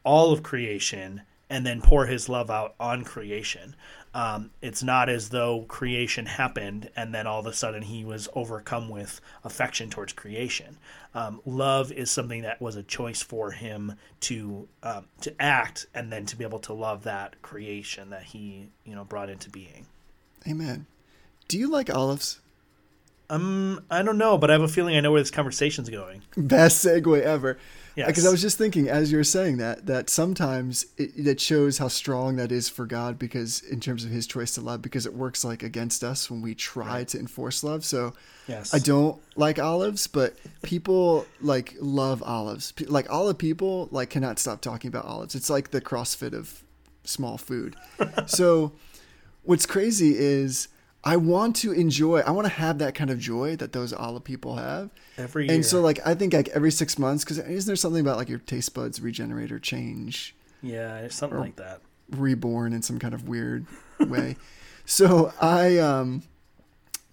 all 0.03 0.31
of 0.31 0.43
creation 0.43 1.21
and 1.49 1.65
then 1.65 1.81
pour 1.81 2.05
His 2.05 2.29
love 2.29 2.49
out 2.49 2.75
on 2.79 3.03
creation. 3.03 3.75
Um, 4.13 4.51
it's 4.61 4.83
not 4.83 5.09
as 5.09 5.29
though 5.29 5.63
creation 5.67 6.27
happened 6.27 6.89
and 6.95 7.13
then 7.15 7.25
all 7.25 7.39
of 7.39 7.47
a 7.47 7.53
sudden 7.53 7.81
He 7.81 8.05
was 8.05 8.29
overcome 8.33 8.89
with 8.89 9.19
affection 9.43 9.89
towards 9.89 10.13
creation. 10.13 10.77
Um, 11.15 11.41
love 11.45 11.91
is 11.91 12.11
something 12.11 12.43
that 12.43 12.61
was 12.61 12.75
a 12.75 12.83
choice 12.83 13.21
for 13.21 13.51
Him 13.51 13.95
to 14.21 14.67
um, 14.83 15.05
to 15.21 15.41
act 15.41 15.87
and 15.95 16.11
then 16.11 16.25
to 16.27 16.35
be 16.35 16.43
able 16.43 16.59
to 16.59 16.73
love 16.73 17.03
that 17.03 17.41
creation 17.41 18.11
that 18.11 18.23
He 18.23 18.69
you 18.85 18.93
know 18.93 19.03
brought 19.03 19.29
into 19.29 19.49
being. 19.49 19.87
Amen. 20.47 20.85
Do 21.47 21.57
you 21.57 21.69
like 21.69 21.89
olives? 21.89 22.39
Um, 23.29 23.83
I 23.89 24.03
don't 24.03 24.17
know, 24.17 24.37
but 24.37 24.51
I 24.51 24.53
have 24.53 24.61
a 24.61 24.67
feeling 24.67 24.95
I 24.95 24.99
know 24.99 25.11
where 25.11 25.21
this 25.21 25.31
conversation's 25.31 25.89
going. 25.89 26.21
Best 26.37 26.85
segue 26.85 27.21
ever. 27.21 27.57
Yes. 27.95 28.07
Because 28.07 28.25
I 28.25 28.31
was 28.31 28.41
just 28.41 28.57
thinking 28.57 28.89
as 28.89 29.11
you 29.11 29.17
were 29.17 29.23
saying 29.23 29.57
that 29.57 29.85
that 29.85 30.09
sometimes 30.09 30.85
it, 30.97 31.11
it 31.15 31.39
shows 31.39 31.77
how 31.77 31.87
strong 31.87 32.37
that 32.37 32.51
is 32.51 32.69
for 32.69 32.85
God 32.85 33.19
because 33.19 33.61
in 33.61 33.79
terms 33.79 34.03
of 34.03 34.11
His 34.11 34.25
choice 34.25 34.55
to 34.55 34.61
love 34.61 34.81
because 34.81 35.05
it 35.05 35.13
works 35.13 35.43
like 35.45 35.61
against 35.61 36.03
us 36.03 36.29
when 36.29 36.41
we 36.41 36.55
try 36.55 37.03
to 37.03 37.19
enforce 37.19 37.63
love. 37.63 37.85
So 37.85 38.13
Yes. 38.47 38.73
I 38.73 38.79
don't 38.79 39.21
like 39.35 39.59
olives, 39.59 40.07
but 40.07 40.35
people 40.63 41.25
like 41.41 41.75
love 41.79 42.21
olives. 42.23 42.73
Like 42.87 43.09
olive 43.09 43.37
people 43.37 43.87
like 43.91 44.09
cannot 44.09 44.39
stop 44.39 44.61
talking 44.61 44.89
about 44.89 45.05
olives. 45.05 45.35
It's 45.35 45.49
like 45.49 45.71
the 45.71 45.81
CrossFit 45.81 46.33
of 46.33 46.63
small 47.03 47.37
food. 47.37 47.75
so 48.25 48.73
what's 49.43 49.65
crazy 49.65 50.17
is 50.17 50.67
I 51.05 51.17
want 51.17 51.55
to 51.57 51.71
enjoy. 51.73 52.19
I 52.19 52.31
want 52.31 52.45
to 52.47 52.53
have 52.53 52.77
that 52.79 52.95
kind 52.95 53.09
of 53.09 53.19
joy 53.19 53.55
that 53.57 53.73
those 53.73 53.91
olive 53.91 54.23
people 54.23 54.55
have. 54.55 54.89
Every 55.17 55.45
year. 55.47 55.55
And 55.55 55.65
so 55.65 55.81
like 55.81 55.99
I 56.05 56.15
think 56.15 56.33
like 56.33 56.47
every 56.49 56.71
six 56.71 56.97
months 56.97 57.23
because 57.23 57.39
isn't 57.39 57.67
there 57.67 57.75
something 57.75 58.01
about 58.01 58.17
like 58.17 58.29
your 58.29 58.39
taste 58.39 58.73
buds 58.73 59.01
regenerate 59.01 59.51
or 59.51 59.59
change, 59.59 60.35
yeah, 60.61 61.07
something 61.09 61.39
like 61.39 61.57
that. 61.57 61.81
reborn 62.09 62.71
in 62.73 62.81
some 62.81 62.99
kind 62.99 63.13
of 63.13 63.27
weird 63.27 63.65
way. 63.99 64.37
so 64.85 65.33
I 65.41 65.77
um 65.77 66.23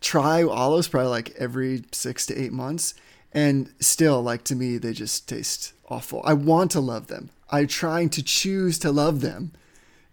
try 0.00 0.42
olives 0.44 0.88
probably 0.88 1.10
like 1.10 1.30
every 1.36 1.82
six 1.92 2.26
to 2.26 2.40
eight 2.40 2.52
months, 2.52 2.94
and 3.32 3.72
still 3.80 4.22
like 4.22 4.44
to 4.44 4.54
me 4.54 4.78
they 4.78 4.92
just 4.92 5.28
taste 5.28 5.72
awful. 5.88 6.22
I 6.24 6.34
want 6.34 6.70
to 6.72 6.80
love 6.80 7.08
them. 7.08 7.30
I'm 7.50 7.66
trying 7.66 8.10
to 8.10 8.22
choose 8.22 8.78
to 8.78 8.92
love 8.92 9.20
them, 9.20 9.50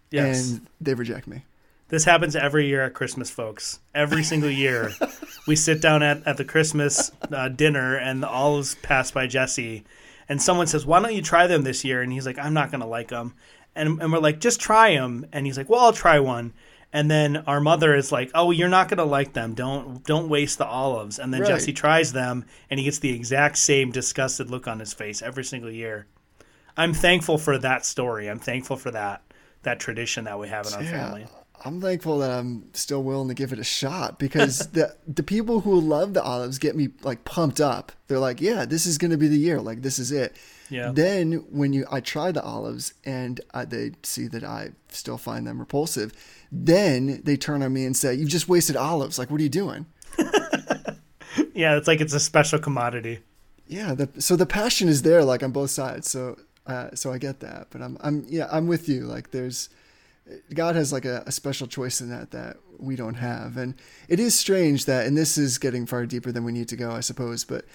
Yes. 0.10 0.50
and 0.50 0.68
they 0.82 0.96
reject 0.96 1.28
me. 1.28 1.44
This 1.90 2.04
happens 2.04 2.36
every 2.36 2.68
year 2.68 2.84
at 2.84 2.94
Christmas, 2.94 3.30
folks. 3.30 3.80
Every 3.96 4.24
single 4.24 4.50
year, 4.50 4.92
we 5.48 5.56
sit 5.56 5.82
down 5.82 6.04
at, 6.04 6.26
at 6.28 6.36
the 6.38 6.44
Christmas 6.44 7.12
uh, 7.32 7.48
dinner, 7.48 7.96
and 7.96 8.22
the 8.22 8.28
olives 8.28 8.76
pass 8.76 9.12
by 9.12 9.28
Jesse, 9.28 9.86
and 10.28 10.42
someone 10.42 10.68
says, 10.68 10.86
"Why 10.86 11.00
don't 11.00 11.16
you 11.16 11.22
try 11.22 11.48
them 11.48 11.64
this 11.64 11.86
year?" 11.86 12.02
And 12.02 12.12
he's 12.12 12.26
like, 12.26 12.38
"I'm 12.38 12.54
not 12.54 12.72
going 12.72 12.82
to 12.82 12.88
like 12.88 13.08
them," 13.08 13.34
and 13.74 14.02
and 14.02 14.12
we're 14.12 14.20
like, 14.20 14.40
"Just 14.40 14.60
try 14.60 14.96
them," 14.96 15.26
and 15.32 15.46
he's 15.46 15.58
like, 15.58 15.70
"Well, 15.70 15.80
I'll 15.80 15.94
try 15.94 16.20
one." 16.20 16.54
And 16.94 17.12
then 17.12 17.38
our 17.48 17.60
mother 17.62 17.96
is 17.96 18.12
like, 18.12 18.32
"Oh, 18.36 18.52
you're 18.52 18.68
not 18.70 18.90
going 18.90 18.98
to 18.98 19.06
like 19.06 19.32
them. 19.32 19.54
Don't 19.54 20.04
don't 20.04 20.28
waste 20.28 20.58
the 20.58 20.66
olives." 20.66 21.20
And 21.20 21.34
then 21.34 21.42
Right. 21.42 21.52
Jesse 21.52 21.72
tries 21.74 22.12
them, 22.12 22.44
and 22.70 22.80
he 22.80 22.84
gets 22.86 23.00
the 23.00 23.14
exact 23.14 23.58
same 23.58 23.92
disgusted 23.92 24.50
look 24.50 24.68
on 24.68 24.80
his 24.80 24.94
face 24.94 25.22
every 25.22 25.46
single 25.46 25.72
year. 25.72 26.06
I'm 26.76 26.94
thankful 26.94 27.38
for 27.38 27.58
that 27.58 27.86
story. 27.86 28.30
I'm 28.30 28.40
thankful 28.40 28.76
for 28.76 28.92
that 28.92 29.22
that 29.64 29.80
tradition 29.80 30.26
that 30.26 30.38
we 30.38 30.50
have 30.50 30.68
in 30.68 30.74
our 30.74 30.84
family. 30.84 31.28
I'm 31.64 31.82
thankful 31.82 32.20
that 32.20 32.32
I'm 32.32 32.74
still 32.74 33.04
willing 33.04 33.28
to 33.30 33.34
give 33.34 33.52
it 33.52 33.60
a 33.60 33.64
shot 33.64 34.20
because 34.20 34.68
the 34.72 34.96
the 35.08 35.24
people 35.24 35.62
who 35.62 35.80
love 35.80 36.14
the 36.14 36.24
olives 36.24 36.60
get 36.60 36.76
me 36.76 36.90
like 37.02 37.26
pumped 37.26 37.60
up. 37.62 37.92
They're 38.08 38.20
like, 38.20 38.42
"Yeah, 38.42 38.66
this 38.66 38.86
is 38.86 38.98
going 38.98 39.12
to 39.12 39.18
be 39.18 39.28
the 39.28 39.38
year. 39.38 39.60
Like 39.62 39.82
this 39.82 40.00
is 40.00 40.12
it." 40.12 40.36
Yeah. 40.70 40.92
Then 40.94 41.46
when 41.50 41.74
you 41.74 41.86
I 41.90 42.02
try 42.02 42.32
the 42.32 42.44
olives 42.44 42.94
and 43.06 43.40
I, 43.54 43.66
they 43.66 43.92
see 44.04 44.28
that 44.28 44.44
I 44.44 44.72
still 44.90 45.18
find 45.18 45.48
them 45.48 45.60
repulsive, 45.60 46.12
then 46.52 47.22
they 47.24 47.38
turn 47.38 47.64
on 47.64 47.74
me 47.74 47.86
and 47.86 47.96
say, 47.96 48.14
"You've 48.14 48.30
just 48.30 48.50
wasted 48.50 48.76
olives. 48.76 49.18
Like 49.18 49.32
what 49.32 49.40
are 49.40 49.44
you 49.44 49.50
doing?" 49.50 49.86
Yeah, 51.58 51.76
it's 51.76 51.88
like 51.88 52.02
it's 52.02 52.14
a 52.14 52.20
special 52.20 52.60
commodity. 52.60 53.20
Yeah, 53.68 53.96
the, 53.96 54.10
so 54.22 54.36
the 54.36 54.46
passion 54.46 54.88
is 54.88 55.02
there, 55.02 55.26
like 55.26 55.42
on 55.42 55.52
both 55.52 55.72
sides. 55.72 56.10
So, 56.10 56.38
uh, 56.68 56.90
so 56.94 57.12
I 57.12 57.18
get 57.18 57.40
that, 57.40 57.68
but 57.72 57.82
I'm, 57.82 57.98
I'm, 58.02 58.26
yeah, 58.30 58.48
I'm 58.52 58.68
with 58.68 58.88
you. 58.88 59.02
Like, 59.06 59.32
there's, 59.32 59.70
God 60.54 60.76
has 60.76 60.92
like 60.92 61.06
a, 61.06 61.24
a 61.26 61.32
special 61.32 61.68
choice 61.68 62.02
in 62.02 62.10
that 62.10 62.32
that 62.32 62.58
we 62.78 62.96
don't 62.96 63.16
have, 63.16 63.58
and 63.58 63.76
it 64.08 64.20
is 64.20 64.36
strange 64.36 64.86
that, 64.86 65.06
and 65.06 65.18
this 65.18 65.38
is 65.38 65.58
getting 65.58 65.86
far 65.86 66.06
deeper 66.06 66.32
than 66.32 66.44
we 66.44 66.52
need 66.52 66.68
to 66.70 66.76
go, 66.76 66.92
I 66.92 67.00
suppose. 67.00 67.44
But 67.44 67.66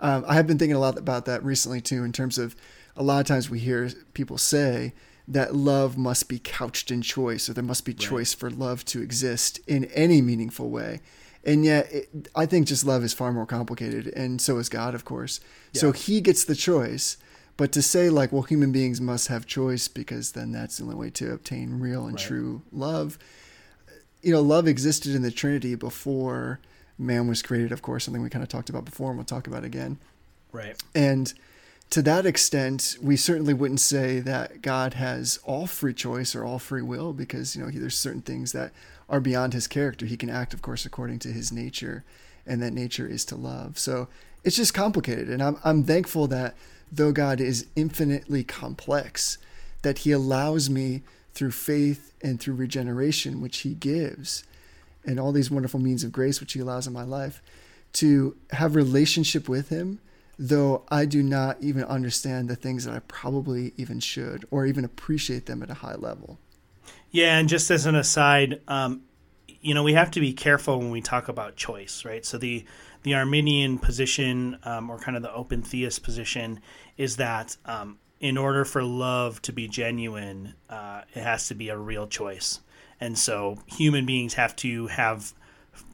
um, 0.00 0.24
I 0.26 0.34
have 0.34 0.46
been 0.46 0.58
thinking 0.58 0.76
a 0.76 0.80
lot 0.80 0.98
about 0.98 1.24
that 1.26 1.44
recently 1.44 1.80
too, 1.80 2.04
in 2.04 2.12
terms 2.12 2.38
of 2.38 2.56
a 2.96 3.02
lot 3.02 3.20
of 3.20 3.26
times 3.26 3.50
we 3.50 3.58
hear 3.58 3.90
people 4.14 4.38
say 4.38 4.94
that 5.28 5.54
love 5.54 5.98
must 5.98 6.28
be 6.28 6.38
couched 6.38 6.90
in 6.90 7.02
choice, 7.02 7.48
or 7.48 7.52
there 7.52 7.64
must 7.64 7.84
be 7.84 7.92
choice 7.92 8.32
for 8.32 8.50
love 8.50 8.84
to 8.86 9.02
exist 9.02 9.60
in 9.66 9.86
any 9.86 10.22
meaningful 10.22 10.70
way. 10.70 11.00
And 11.44 11.64
yet, 11.64 11.92
it, 11.92 12.28
I 12.34 12.46
think 12.46 12.66
just 12.66 12.84
love 12.84 13.04
is 13.04 13.14
far 13.14 13.32
more 13.32 13.46
complicated, 13.46 14.08
and 14.08 14.40
so 14.40 14.58
is 14.58 14.68
God, 14.68 14.94
of 14.94 15.04
course. 15.04 15.40
So 15.72 15.92
He 15.92 16.20
gets 16.20 16.44
the 16.44 16.54
choice. 16.54 17.16
But 17.56 17.72
to 17.72 17.82
say 17.82 18.10
like, 18.10 18.32
well, 18.32 18.42
human 18.42 18.72
beings 18.72 19.00
must 19.00 19.28
have 19.28 19.46
choice 19.46 19.88
because 19.88 20.32
then 20.32 20.52
that's 20.52 20.76
the 20.76 20.84
only 20.84 20.96
way 20.96 21.10
to 21.10 21.32
obtain 21.32 21.80
real 21.80 22.06
and 22.06 22.18
true 22.18 22.62
love. 22.70 23.18
You 24.22 24.32
know, 24.32 24.42
love 24.42 24.68
existed 24.68 25.14
in 25.14 25.22
the 25.22 25.30
Trinity 25.30 25.74
before 25.74 26.60
man 26.98 27.28
was 27.28 27.42
created. 27.42 27.72
Of 27.72 27.82
course, 27.82 28.04
something 28.04 28.22
we 28.22 28.28
kind 28.28 28.42
of 28.42 28.48
talked 28.48 28.68
about 28.68 28.84
before, 28.84 29.10
and 29.10 29.18
we'll 29.18 29.24
talk 29.24 29.46
about 29.46 29.64
again. 29.64 29.98
Right. 30.52 30.76
And 30.94 31.32
to 31.90 32.02
that 32.02 32.26
extent, 32.26 32.96
we 33.00 33.16
certainly 33.16 33.54
wouldn't 33.54 33.80
say 33.80 34.20
that 34.20 34.60
God 34.60 34.94
has 34.94 35.38
all 35.44 35.66
free 35.66 35.94
choice 35.94 36.34
or 36.34 36.44
all 36.44 36.58
free 36.58 36.82
will 36.82 37.12
because, 37.12 37.54
you 37.54 37.62
know, 37.62 37.68
he, 37.68 37.78
there's 37.78 37.96
certain 37.96 38.22
things 38.22 38.52
that 38.52 38.72
are 39.08 39.20
beyond 39.20 39.54
his 39.54 39.66
character. 39.66 40.04
He 40.06 40.16
can 40.16 40.30
act, 40.30 40.52
of 40.52 40.62
course, 40.62 40.84
according 40.84 41.20
to 41.20 41.32
his 41.32 41.52
nature, 41.52 42.04
and 42.46 42.62
that 42.62 42.72
nature 42.72 43.06
is 43.06 43.24
to 43.26 43.36
love. 43.36 43.78
So 43.78 44.08
it's 44.44 44.56
just 44.56 44.74
complicated. 44.74 45.28
And 45.28 45.42
I'm, 45.42 45.58
I'm 45.64 45.84
thankful 45.84 46.26
that 46.28 46.54
though 46.90 47.12
God 47.12 47.40
is 47.40 47.66
infinitely 47.74 48.44
complex, 48.44 49.38
that 49.82 49.98
he 49.98 50.12
allows 50.12 50.70
me 50.70 51.02
through 51.34 51.50
faith 51.50 52.12
and 52.22 52.40
through 52.40 52.54
regeneration, 52.54 53.40
which 53.40 53.58
he 53.58 53.74
gives, 53.74 54.44
and 55.04 55.20
all 55.20 55.32
these 55.32 55.50
wonderful 55.50 55.80
means 55.80 56.04
of 56.04 56.12
grace, 56.12 56.40
which 56.40 56.54
he 56.54 56.60
allows 56.60 56.86
in 56.86 56.92
my 56.92 57.02
life, 57.02 57.42
to 57.94 58.36
have 58.50 58.74
relationship 58.74 59.48
with 59.48 59.68
him 59.68 60.00
though 60.38 60.82
I 60.88 61.06
do 61.06 61.22
not 61.22 61.56
even 61.60 61.84
understand 61.84 62.48
the 62.48 62.56
things 62.56 62.84
that 62.84 62.94
I 62.94 63.00
probably 63.00 63.72
even 63.76 64.00
should 64.00 64.46
or 64.50 64.66
even 64.66 64.84
appreciate 64.84 65.46
them 65.46 65.62
at 65.62 65.70
a 65.70 65.74
high 65.74 65.94
level. 65.94 66.38
Yeah, 67.10 67.38
and 67.38 67.48
just 67.48 67.70
as 67.70 67.86
an 67.86 67.94
aside, 67.94 68.60
um, 68.68 69.02
you 69.66 69.74
know, 69.74 69.82
we 69.82 69.94
have 69.94 70.12
to 70.12 70.20
be 70.20 70.32
careful 70.32 70.78
when 70.78 70.92
we 70.92 71.00
talk 71.00 71.26
about 71.26 71.56
choice, 71.56 72.04
right? 72.04 72.24
So 72.24 72.38
the 72.38 72.64
the 73.02 73.14
Arminian 73.14 73.78
position, 73.78 74.58
um, 74.62 74.88
or 74.88 74.96
kind 74.96 75.16
of 75.16 75.24
the 75.24 75.32
open 75.34 75.62
theist 75.62 76.04
position, 76.04 76.60
is 76.96 77.16
that 77.16 77.56
um, 77.66 77.98
in 78.20 78.38
order 78.38 78.64
for 78.64 78.84
love 78.84 79.42
to 79.42 79.52
be 79.52 79.66
genuine, 79.66 80.54
uh, 80.70 81.02
it 81.14 81.22
has 81.22 81.48
to 81.48 81.54
be 81.54 81.68
a 81.68 81.76
real 81.76 82.06
choice, 82.06 82.60
and 83.00 83.18
so 83.18 83.58
human 83.66 84.06
beings 84.06 84.34
have 84.34 84.54
to 84.56 84.86
have 84.86 85.34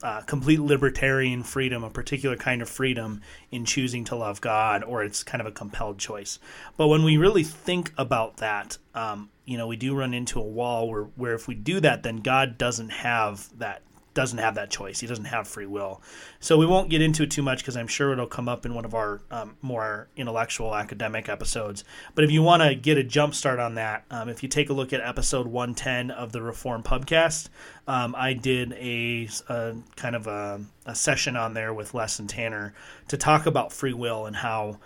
uh, 0.02 0.20
complete 0.22 0.60
libertarian 0.60 1.42
freedom, 1.42 1.84
a 1.84 1.90
particular 1.90 2.36
kind 2.36 2.62
of 2.62 2.68
freedom 2.68 3.20
in 3.50 3.64
choosing 3.64 4.04
to 4.04 4.16
love 4.16 4.40
God, 4.40 4.82
or 4.84 5.04
it's 5.04 5.22
kind 5.22 5.40
of 5.40 5.46
a 5.46 5.52
compelled 5.52 5.98
choice. 5.98 6.38
But 6.76 6.88
when 6.88 7.04
we 7.04 7.16
really 7.16 7.44
think 7.44 7.92
about 7.96 8.38
that, 8.38 8.78
um, 8.94 9.30
you 9.44 9.56
know, 9.58 9.66
we 9.66 9.76
do 9.76 9.94
run 9.94 10.14
into 10.14 10.40
a 10.40 10.44
wall 10.44 10.88
where, 10.88 11.04
where 11.16 11.34
if 11.34 11.48
we 11.48 11.54
do 11.54 11.80
that, 11.80 12.02
then 12.02 12.16
God 12.18 12.58
doesn't 12.58 12.90
have 12.90 13.48
that 13.58 13.82
doesn't 14.14 14.38
have 14.38 14.54
that 14.56 14.70
choice. 14.70 15.00
He 15.00 15.06
doesn't 15.06 15.26
have 15.26 15.48
free 15.48 15.66
will. 15.66 16.02
So 16.40 16.58
we 16.58 16.66
won't 16.66 16.90
get 16.90 17.00
into 17.00 17.22
it 17.22 17.30
too 17.30 17.42
much 17.42 17.58
because 17.58 17.76
I'm 17.76 17.86
sure 17.86 18.12
it'll 18.12 18.26
come 18.26 18.48
up 18.48 18.66
in 18.66 18.74
one 18.74 18.84
of 18.84 18.94
our 18.94 19.22
um, 19.30 19.56
more 19.62 20.08
intellectual 20.16 20.74
academic 20.74 21.28
episodes. 21.28 21.84
But 22.14 22.24
if 22.24 22.30
you 22.30 22.42
want 22.42 22.62
to 22.62 22.74
get 22.74 22.98
a 22.98 23.04
jump 23.04 23.34
start 23.34 23.58
on 23.58 23.74
that, 23.76 24.04
um, 24.10 24.28
if 24.28 24.42
you 24.42 24.48
take 24.48 24.70
a 24.70 24.72
look 24.72 24.92
at 24.92 25.00
episode 25.00 25.46
110 25.46 26.10
of 26.10 26.32
the 26.32 26.42
Reform 26.42 26.82
Pubcast, 26.82 27.48
um, 27.86 28.14
I 28.16 28.34
did 28.34 28.72
a, 28.74 29.28
a 29.48 29.76
kind 29.96 30.16
of 30.16 30.26
a, 30.26 30.60
a 30.86 30.94
session 30.94 31.36
on 31.36 31.54
there 31.54 31.72
with 31.72 31.94
Les 31.94 32.18
and 32.18 32.28
Tanner 32.28 32.74
to 33.08 33.16
talk 33.16 33.46
about 33.46 33.72
free 33.72 33.94
will 33.94 34.26
and 34.26 34.36
how 34.36 34.78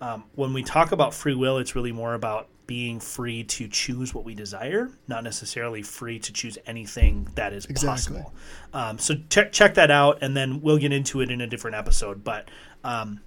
um, 0.00 0.24
when 0.34 0.52
we 0.52 0.64
talk 0.64 0.90
about 0.90 1.14
free 1.14 1.34
will, 1.34 1.58
it's 1.58 1.76
really 1.76 1.92
more 1.92 2.14
about 2.14 2.48
being 2.72 2.98
free 3.00 3.44
to 3.44 3.68
choose 3.68 4.14
what 4.14 4.24
we 4.24 4.34
desire, 4.34 4.88
not 5.06 5.22
necessarily 5.22 5.82
free 5.82 6.18
to 6.18 6.32
choose 6.32 6.56
anything 6.64 7.28
that 7.34 7.52
is 7.52 7.66
Exactly. 7.66 8.16
possible. 8.16 8.34
Um, 8.72 8.98
so 8.98 9.14
check 9.28 9.52
check 9.52 9.74
that 9.74 9.90
out, 9.90 10.22
and 10.22 10.34
then 10.34 10.62
we'll 10.62 10.78
get 10.78 10.90
into 10.90 11.20
it 11.20 11.30
in 11.30 11.42
a 11.42 11.46
different 11.46 11.76
episode. 11.76 12.24
But 12.24 12.50
um, 12.82 13.20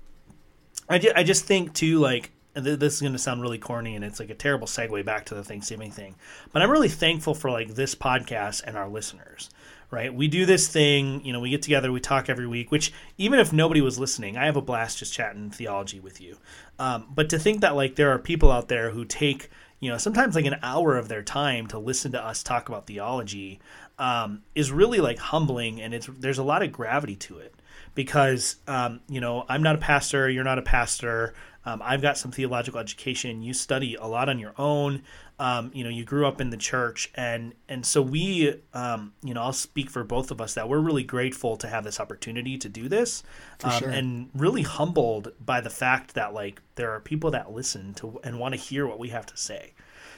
I, 0.90 0.98
ju- 0.98 1.12
I 1.16 1.22
just 1.24 1.46
think 1.46 1.74
too 1.76 2.00
like 2.00 2.32
th- 2.56 2.80
this 2.80 2.96
is 2.96 3.02
going 3.02 3.14
to 3.14 3.20
sound 3.20 3.44
really 3.44 3.60
corny 3.60 3.96
and 3.96 4.04
it's 4.04 4.20
like 4.20 4.32
a 4.32 4.36
terrible 4.36 4.66
segue 4.66 5.06
back 5.06 5.26
to 5.26 5.36
the 5.36 5.44
Thanksgiving 5.44 5.92
thing. 5.92 6.16
But 6.52 6.64
I'm 6.64 6.72
really 6.72 6.90
thankful 6.90 7.36
for 7.36 7.52
like 7.52 7.76
this 7.76 7.94
podcast 7.94 8.64
and 8.66 8.76
our 8.76 8.90
listeners. 8.90 9.52
Right? 9.92 10.14
We 10.14 10.28
do 10.28 10.46
this 10.46 10.68
thing, 10.68 11.24
you 11.24 11.32
know, 11.32 11.40
we 11.40 11.52
get 11.52 11.62
together, 11.62 11.92
we 11.92 12.00
talk 12.00 12.28
every 12.28 12.48
week, 12.48 12.72
which 12.72 12.92
even 13.18 13.40
if 13.40 13.54
nobody 13.54 13.82
was 13.82 14.00
listening, 14.00 14.36
I 14.36 14.46
have 14.46 14.58
a 14.58 14.62
blast 14.62 14.98
just 14.98 15.14
chatting 15.14 15.52
theology 15.52 16.00
with 16.00 16.20
you. 16.20 16.38
Um, 16.80 17.08
but 17.14 17.30
to 17.30 17.40
think 17.40 17.62
that 17.62 17.76
like 17.76 17.96
there 17.96 18.12
are 18.12 18.20
people 18.20 18.52
out 18.52 18.68
there 18.68 18.90
who 18.90 19.06
take, 19.06 19.50
you 19.80 19.90
know, 19.90 19.98
sometimes 19.98 20.36
like 20.36 20.46
an 20.46 20.58
hour 20.64 20.98
of 20.98 21.08
their 21.08 21.24
time 21.24 21.68
to 21.68 21.80
listen 21.80 22.12
to 22.14 22.22
us 22.24 22.44
talk 22.44 22.68
about 22.68 22.88
theology 22.88 23.60
um, 24.00 24.42
is 24.56 24.72
really 24.72 25.00
like 25.00 25.18
humbling 25.18 25.82
and 25.82 25.94
it's 25.94 26.08
there's 26.08 26.38
a 26.38 26.44
lot 26.44 26.64
of 26.64 26.72
gravity 26.72 27.16
to 27.16 27.38
it 27.38 27.54
because 27.96 28.58
um, 28.68 29.00
you 29.10 29.20
know 29.20 29.46
I'm 29.50 29.64
not 29.64 29.76
a 29.76 29.80
pastor, 29.80 30.30
you're 30.30 30.44
not 30.44 30.60
a 30.60 30.64
pastor. 30.64 31.34
Um, 31.68 31.82
I've 31.84 32.02
got 32.02 32.16
some 32.16 32.32
theological 32.32 32.80
education. 32.80 33.42
You 33.42 33.54
study 33.56 33.96
a 33.96 34.06
lot 34.06 34.30
on 34.30 34.38
your 34.38 34.54
own. 34.58 35.02
Um, 35.40 35.72
you 35.74 35.84
know, 35.84 35.90
you 35.90 36.06
grew 36.06 36.28
up 36.28 36.40
in 36.40 36.52
the 36.52 36.58
church, 36.58 37.12
and 37.16 37.54
and 37.68 37.86
so 37.86 38.02
we, 38.02 38.62
um, 38.74 39.14
you 39.24 39.34
know, 39.34 39.42
I'll 39.42 39.52
speak 39.52 39.90
for 39.90 40.04
both 40.04 40.30
of 40.32 40.40
us 40.40 40.54
that 40.54 40.70
we're 40.70 40.80
really 40.80 41.04
grateful 41.04 41.58
to 41.58 41.68
have 41.68 41.84
this 41.84 42.00
opportunity 42.00 42.58
to 42.60 42.70
do 42.70 42.88
this, 42.88 43.24
um, 43.64 43.80
sure. 43.80 43.90
and 43.90 44.30
really 44.36 44.62
humbled 44.62 45.34
by 45.44 45.60
the 45.60 45.72
fact 45.72 46.14
that 46.14 46.34
like 46.34 46.62
there 46.76 46.92
are 46.92 47.00
people 47.00 47.32
that 47.32 47.52
listen 47.52 47.96
to 47.96 48.20
and 48.24 48.40
want 48.40 48.54
to 48.54 48.60
hear 48.60 48.86
what 48.86 49.00
we 49.00 49.10
have 49.10 49.26
to 49.26 49.36
say. 49.36 49.74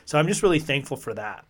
So 0.06 0.20
I'm 0.20 0.28
just 0.28 0.44
really 0.44 0.60
thankful 0.60 0.98
for 0.98 1.14
that. 1.14 1.46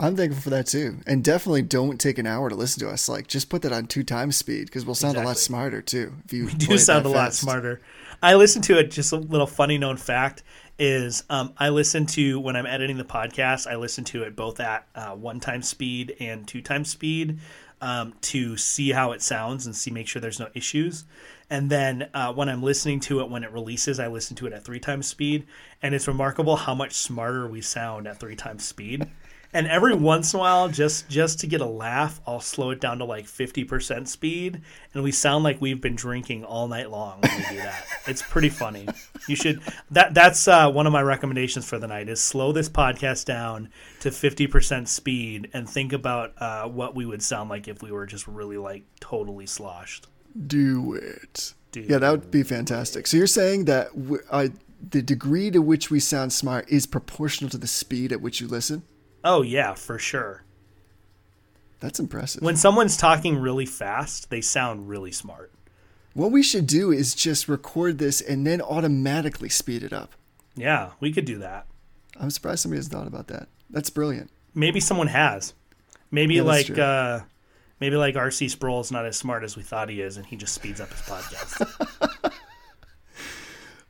I'm 0.00 0.16
thankful 0.16 0.42
for 0.42 0.50
that 0.50 0.66
too. 0.66 0.98
And 1.06 1.24
definitely 1.24 1.62
don't 1.62 1.98
take 1.98 2.18
an 2.18 2.26
hour 2.26 2.48
to 2.48 2.54
listen 2.54 2.80
to 2.80 2.90
us. 2.90 3.08
Like, 3.08 3.26
just 3.26 3.48
put 3.48 3.62
that 3.62 3.72
on 3.72 3.86
two 3.86 4.04
times 4.04 4.36
speed 4.36 4.66
because 4.66 4.86
we'll 4.86 4.94
sound 4.94 5.16
a 5.16 5.22
lot 5.22 5.38
smarter 5.38 5.82
too. 5.82 6.14
If 6.24 6.32
you 6.32 6.46
We 6.46 6.54
do 6.54 6.78
sound 6.78 7.06
a 7.06 7.08
lot 7.08 7.34
smarter. 7.34 7.80
I 8.22 8.34
listen 8.34 8.62
to 8.62 8.78
it. 8.78 8.90
Just 8.90 9.12
a 9.12 9.16
little 9.16 9.46
funny 9.46 9.78
known 9.78 9.96
fact 9.96 10.42
is 10.78 11.24
um, 11.28 11.52
I 11.58 11.70
listen 11.70 12.06
to 12.06 12.38
when 12.38 12.54
I'm 12.54 12.66
editing 12.66 12.96
the 12.96 13.04
podcast. 13.04 13.66
I 13.66 13.76
listen 13.76 14.04
to 14.04 14.22
it 14.22 14.36
both 14.36 14.60
at 14.60 14.86
uh, 14.94 15.10
one 15.14 15.40
time 15.40 15.62
speed 15.62 16.16
and 16.20 16.46
two 16.46 16.62
times 16.62 16.90
speed 16.90 17.40
um, 17.80 18.14
to 18.22 18.56
see 18.56 18.90
how 18.90 19.12
it 19.12 19.22
sounds 19.22 19.66
and 19.66 19.74
see 19.74 19.90
make 19.90 20.06
sure 20.06 20.20
there's 20.20 20.40
no 20.40 20.48
issues. 20.54 21.04
And 21.50 21.70
then 21.70 22.08
uh, 22.12 22.32
when 22.32 22.48
I'm 22.48 22.62
listening 22.62 23.00
to 23.00 23.20
it 23.20 23.30
when 23.30 23.42
it 23.42 23.52
releases, 23.52 23.98
I 23.98 24.08
listen 24.08 24.36
to 24.36 24.46
it 24.46 24.52
at 24.52 24.64
three 24.64 24.80
times 24.80 25.06
speed, 25.06 25.46
and 25.82 25.94
it's 25.94 26.06
remarkable 26.06 26.56
how 26.56 26.74
much 26.74 26.92
smarter 26.92 27.48
we 27.48 27.62
sound 27.62 28.06
at 28.06 28.20
three 28.20 28.36
times 28.36 28.64
speed. 28.64 29.08
And 29.52 29.66
every 29.66 29.94
once 29.94 30.34
in 30.34 30.38
a 30.38 30.40
while, 30.40 30.68
just 30.68 31.08
just 31.08 31.40
to 31.40 31.46
get 31.46 31.62
a 31.62 31.66
laugh, 31.66 32.20
I'll 32.26 32.40
slow 32.40 32.70
it 32.70 32.80
down 32.80 32.98
to 32.98 33.04
like 33.04 33.26
fifty 33.26 33.64
percent 33.64 34.08
speed, 34.08 34.60
and 34.92 35.02
we 35.02 35.10
sound 35.10 35.42
like 35.42 35.58
we've 35.60 35.80
been 35.80 35.96
drinking 35.96 36.44
all 36.44 36.68
night 36.68 36.90
long 36.90 37.20
when 37.22 37.36
we 37.36 37.56
do 37.56 37.56
that. 37.56 37.82
it's 38.06 38.20
pretty 38.20 38.50
funny. 38.50 38.86
You 39.26 39.36
should 39.36 39.62
that 39.90 40.12
that's 40.12 40.46
uh, 40.48 40.70
one 40.70 40.86
of 40.86 40.92
my 40.92 41.00
recommendations 41.00 41.66
for 41.66 41.78
the 41.78 41.86
night 41.86 42.10
is 42.10 42.20
slow 42.20 42.52
this 42.52 42.68
podcast 42.68 43.24
down 43.24 43.70
to 44.00 44.10
fifty 44.10 44.46
percent 44.46 44.88
speed 44.88 45.48
and 45.54 45.68
think 45.68 45.94
about 45.94 46.34
uh, 46.38 46.68
what 46.68 46.94
we 46.94 47.06
would 47.06 47.22
sound 47.22 47.48
like 47.48 47.68
if 47.68 47.82
we 47.82 47.90
were 47.90 48.04
just 48.04 48.28
really 48.28 48.58
like 48.58 48.84
totally 49.00 49.46
sloshed. 49.46 50.08
Do 50.46 50.92
it. 50.94 51.54
Do 51.72 51.80
yeah, 51.80 51.98
that 51.98 52.10
would 52.10 52.30
be 52.30 52.42
fantastic. 52.42 53.06
So 53.06 53.16
you're 53.16 53.26
saying 53.26 53.64
that 53.64 53.88
w- 53.94 54.22
uh, 54.30 54.48
the 54.90 55.02
degree 55.02 55.50
to 55.50 55.60
which 55.60 55.90
we 55.90 56.00
sound 56.00 56.32
smart 56.34 56.68
is 56.68 56.86
proportional 56.86 57.50
to 57.50 57.58
the 57.58 57.66
speed 57.66 58.12
at 58.12 58.20
which 58.20 58.40
you 58.40 58.46
listen? 58.46 58.82
Oh 59.28 59.42
yeah, 59.42 59.74
for 59.74 59.98
sure. 59.98 60.42
That's 61.80 62.00
impressive. 62.00 62.42
When 62.42 62.56
someone's 62.56 62.96
talking 62.96 63.36
really 63.36 63.66
fast, 63.66 64.30
they 64.30 64.40
sound 64.40 64.88
really 64.88 65.12
smart. 65.12 65.52
what 66.14 66.32
we 66.32 66.42
should 66.42 66.66
do 66.66 66.90
is 66.90 67.14
just 67.14 67.46
record 67.46 67.98
this 67.98 68.20
and 68.22 68.46
then 68.46 68.60
automatically 68.62 69.48
speed 69.50 69.82
it 69.82 69.92
up. 69.92 70.14
Yeah, 70.56 70.92
we 70.98 71.12
could 71.12 71.26
do 71.26 71.38
that. 71.38 71.66
I'm 72.18 72.30
surprised 72.30 72.62
somebody 72.62 72.78
has 72.78 72.88
thought 72.88 73.06
about 73.06 73.28
that. 73.28 73.48
That's 73.70 73.90
brilliant. 73.90 74.30
maybe 74.54 74.80
someone 74.80 75.08
has. 75.08 75.52
Maybe 76.10 76.36
Yeah, 76.36 76.42
like 76.42 76.78
uh 76.78 77.20
maybe 77.80 77.96
like 77.96 78.14
RC 78.14 78.50
Sproul's 78.50 78.90
not 78.90 79.04
as 79.04 79.16
smart 79.18 79.44
as 79.44 79.56
we 79.56 79.62
thought 79.62 79.90
he 79.90 80.00
is 80.00 80.16
and 80.16 80.24
he 80.24 80.36
just 80.36 80.54
speeds 80.54 80.80
up 80.80 80.90
his 80.90 81.02
podcast. 81.02 82.32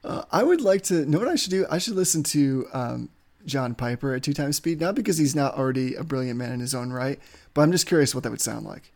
I 0.31 0.43
would 0.43 0.61
like 0.61 0.83
to 0.85 1.07
know 1.07 1.19
what 1.19 1.29
I 1.29 1.37
should 1.37 1.51
do. 1.51 1.65
I 1.71 1.79
should 1.79 1.95
listen 1.95 2.23
to 2.25 2.67
um, 2.73 3.09
John 3.49 3.75
Piper 3.75 4.15
at 4.15 4.23
two 4.23 4.33
times 4.35 4.57
speed, 4.57 4.81
not 4.81 4.95
because 4.95 5.19
he's 5.19 5.35
not 5.35 5.55
already 5.55 5.95
a 5.95 6.05
brilliant 6.05 6.39
man 6.39 6.53
in 6.53 6.61
his 6.61 6.75
own 6.75 6.93
right, 6.93 7.19
but 7.55 7.63
I'm 7.63 7.73
just 7.73 7.87
curious 7.87 8.15
what 8.15 8.23
that 8.25 8.31
would 8.31 8.41
sound 8.41 8.65
like. 8.67 8.93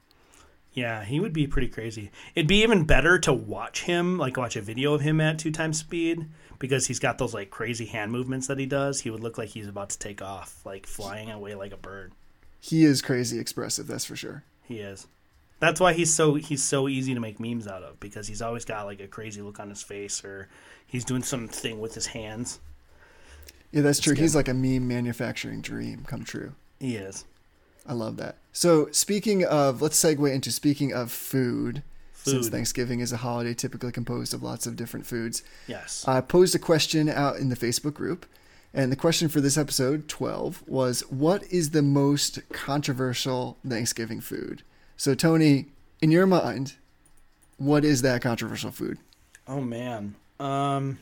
yeah, 0.72 1.04
he 1.04 1.20
would 1.20 1.32
be 1.32 1.46
pretty 1.46 1.68
crazy. 1.68 2.10
It'd 2.34 2.48
be 2.48 2.62
even 2.62 2.84
better 2.84 3.18
to 3.20 3.32
watch 3.32 3.82
him, 3.84 4.16
like 4.18 4.36
watch 4.36 4.56
a 4.56 4.62
video 4.62 4.94
of 4.94 5.00
him 5.02 5.20
at 5.20 5.38
two 5.38 5.50
times 5.50 5.78
speed 5.78 6.26
because 6.58 6.86
he's 6.86 6.98
got 7.00 7.18
those 7.18 7.34
like 7.34 7.50
crazy 7.50 7.86
hand 7.86 8.12
movements 8.12 8.46
that 8.46 8.58
he 8.58 8.66
does. 8.66 9.00
He 9.00 9.10
would 9.10 9.20
look 9.22 9.36
like 9.36 9.48
he's 9.50 9.68
about 9.68 9.90
to 9.90 9.98
take 9.98 10.22
off, 10.22 10.60
like 10.64 10.86
flying 10.86 11.30
away 11.30 11.54
like 11.54 11.72
a 11.72 11.76
bird. 11.76 12.12
He 12.60 12.84
is 12.84 13.02
crazy 13.02 13.38
expressive, 13.38 13.86
that's 13.86 14.04
for 14.04 14.16
sure. 14.16 14.44
He 14.62 14.78
is. 14.78 15.08
That's 15.58 15.78
why 15.80 15.92
he's 15.92 16.12
so 16.12 16.34
he's 16.34 16.62
so 16.62 16.88
easy 16.88 17.14
to 17.14 17.20
make 17.20 17.38
memes 17.38 17.66
out 17.68 17.82
of 17.82 18.00
because 18.00 18.26
he's 18.26 18.42
always 18.42 18.64
got 18.64 18.86
like 18.86 19.00
a 19.00 19.06
crazy 19.06 19.42
look 19.42 19.60
on 19.60 19.68
his 19.68 19.82
face 19.82 20.24
or 20.24 20.48
he's 20.86 21.04
doing 21.04 21.22
something 21.22 21.78
with 21.80 21.94
his 21.94 22.06
hands. 22.06 22.60
Yeah, 23.72 23.82
that's 23.82 24.00
true. 24.00 24.14
He's 24.14 24.34
like 24.34 24.48
a 24.48 24.54
meme 24.54 24.86
manufacturing 24.86 25.60
dream 25.60 26.04
come 26.06 26.24
true. 26.24 26.52
He 26.78 26.96
is. 26.96 27.24
I 27.86 27.94
love 27.94 28.16
that. 28.18 28.36
So, 28.52 28.88
speaking 28.92 29.44
of, 29.44 29.82
let's 29.82 30.00
segue 30.02 30.32
into 30.32 30.52
speaking 30.52 30.92
of 30.92 31.10
food, 31.10 31.82
Food. 32.12 32.30
since 32.30 32.48
Thanksgiving 32.48 33.00
is 33.00 33.12
a 33.12 33.16
holiday 33.16 33.54
typically 33.54 33.90
composed 33.90 34.32
of 34.34 34.42
lots 34.42 34.66
of 34.66 34.76
different 34.76 35.06
foods. 35.06 35.42
Yes. 35.66 36.06
I 36.06 36.20
posed 36.20 36.54
a 36.54 36.58
question 36.60 37.08
out 37.08 37.36
in 37.36 37.48
the 37.48 37.56
Facebook 37.56 37.94
group, 37.94 38.26
and 38.74 38.92
the 38.92 38.96
question 38.96 39.28
for 39.28 39.40
this 39.40 39.58
episode, 39.58 40.06
12, 40.08 40.62
was 40.68 41.00
What 41.10 41.42
is 41.50 41.70
the 41.70 41.82
most 41.82 42.40
controversial 42.52 43.56
Thanksgiving 43.66 44.20
food? 44.20 44.62
So, 44.96 45.14
Tony, 45.14 45.66
in 46.00 46.10
your 46.10 46.26
mind, 46.26 46.74
what 47.56 47.84
is 47.84 48.02
that 48.02 48.22
controversial 48.22 48.70
food? 48.70 48.98
Oh 49.48 49.60
man. 49.60 50.14
Um. 50.38 50.98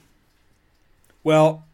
Well, 1.22 1.64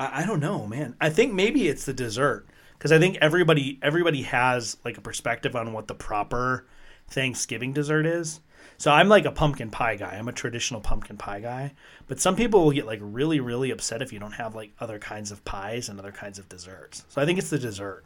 I, 0.00 0.22
I 0.22 0.26
don't 0.26 0.40
know, 0.40 0.66
man. 0.66 0.96
I 1.00 1.10
think 1.10 1.32
maybe 1.32 1.68
it's 1.68 1.84
the 1.84 1.92
dessert 1.92 2.46
because 2.76 2.90
I 2.90 2.98
think 2.98 3.18
everybody 3.20 3.78
everybody 3.82 4.22
has 4.22 4.78
like 4.84 4.98
a 4.98 5.00
perspective 5.00 5.54
on 5.54 5.72
what 5.72 5.86
the 5.86 5.94
proper 5.94 6.66
Thanksgiving 7.08 7.72
dessert 7.72 8.06
is. 8.06 8.40
So 8.78 8.90
I'm 8.90 9.08
like 9.08 9.26
a 9.26 9.30
pumpkin 9.30 9.70
pie 9.70 9.96
guy. 9.96 10.16
I'm 10.16 10.28
a 10.28 10.32
traditional 10.32 10.80
pumpkin 10.80 11.18
pie 11.18 11.40
guy. 11.40 11.74
But 12.08 12.18
some 12.18 12.34
people 12.34 12.64
will 12.64 12.72
get 12.72 12.86
like 12.86 13.00
really 13.02 13.38
really 13.38 13.70
upset 13.70 14.02
if 14.02 14.12
you 14.12 14.18
don't 14.18 14.32
have 14.32 14.54
like 14.54 14.72
other 14.80 14.98
kinds 14.98 15.30
of 15.30 15.44
pies 15.44 15.88
and 15.88 16.00
other 16.00 16.12
kinds 16.12 16.38
of 16.38 16.48
desserts. 16.48 17.04
So 17.10 17.20
I 17.20 17.26
think 17.26 17.38
it's 17.38 17.50
the 17.50 17.58
dessert. 17.58 18.04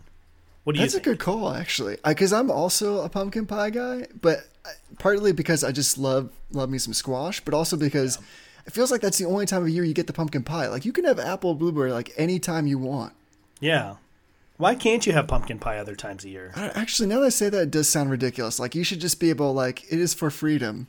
What 0.64 0.74
do 0.74 0.80
you 0.80 0.86
That's 0.86 0.94
a 0.94 1.00
good 1.00 1.18
call, 1.18 1.50
actually, 1.52 1.98
because 2.06 2.32
I'm 2.32 2.50
also 2.50 3.02
a 3.02 3.08
pumpkin 3.10 3.44
pie 3.44 3.68
guy, 3.68 4.06
but 4.18 4.48
uh, 4.64 4.70
partly 4.98 5.32
because 5.32 5.62
I 5.62 5.72
just 5.72 5.98
love 5.98 6.30
love 6.52 6.70
me 6.70 6.78
some 6.78 6.94
squash, 6.94 7.40
but 7.40 7.52
also 7.52 7.76
because 7.76 8.18
it 8.66 8.72
feels 8.72 8.90
like 8.90 9.00
that's 9.00 9.18
the 9.18 9.24
only 9.26 9.46
time 9.46 9.62
of 9.62 9.68
year 9.68 9.84
you 9.84 9.94
get 9.94 10.06
the 10.06 10.12
pumpkin 10.12 10.42
pie. 10.42 10.68
Like 10.68 10.84
you 10.84 10.92
can 10.92 11.04
have 11.04 11.18
apple 11.18 11.54
blueberry 11.54 11.92
like 11.92 12.12
any 12.16 12.38
time 12.38 12.66
you 12.66 12.78
want. 12.78 13.12
yeah. 13.60 13.96
Why 14.56 14.76
can't 14.76 15.04
you 15.04 15.12
have 15.14 15.26
pumpkin 15.26 15.58
pie 15.58 15.78
other 15.78 15.96
times 15.96 16.24
a 16.24 16.28
year? 16.28 16.52
I- 16.54 16.68
Actually, 16.76 17.08
now 17.08 17.18
that 17.18 17.26
I 17.26 17.30
say 17.30 17.48
that, 17.48 17.60
it 17.62 17.70
does 17.72 17.88
sound 17.88 18.08
ridiculous. 18.08 18.60
Like 18.60 18.76
you 18.76 18.84
should 18.84 19.00
just 19.00 19.18
be 19.18 19.28
able, 19.30 19.52
like, 19.52 19.82
it 19.92 19.98
is 19.98 20.14
for 20.14 20.30
freedom. 20.30 20.86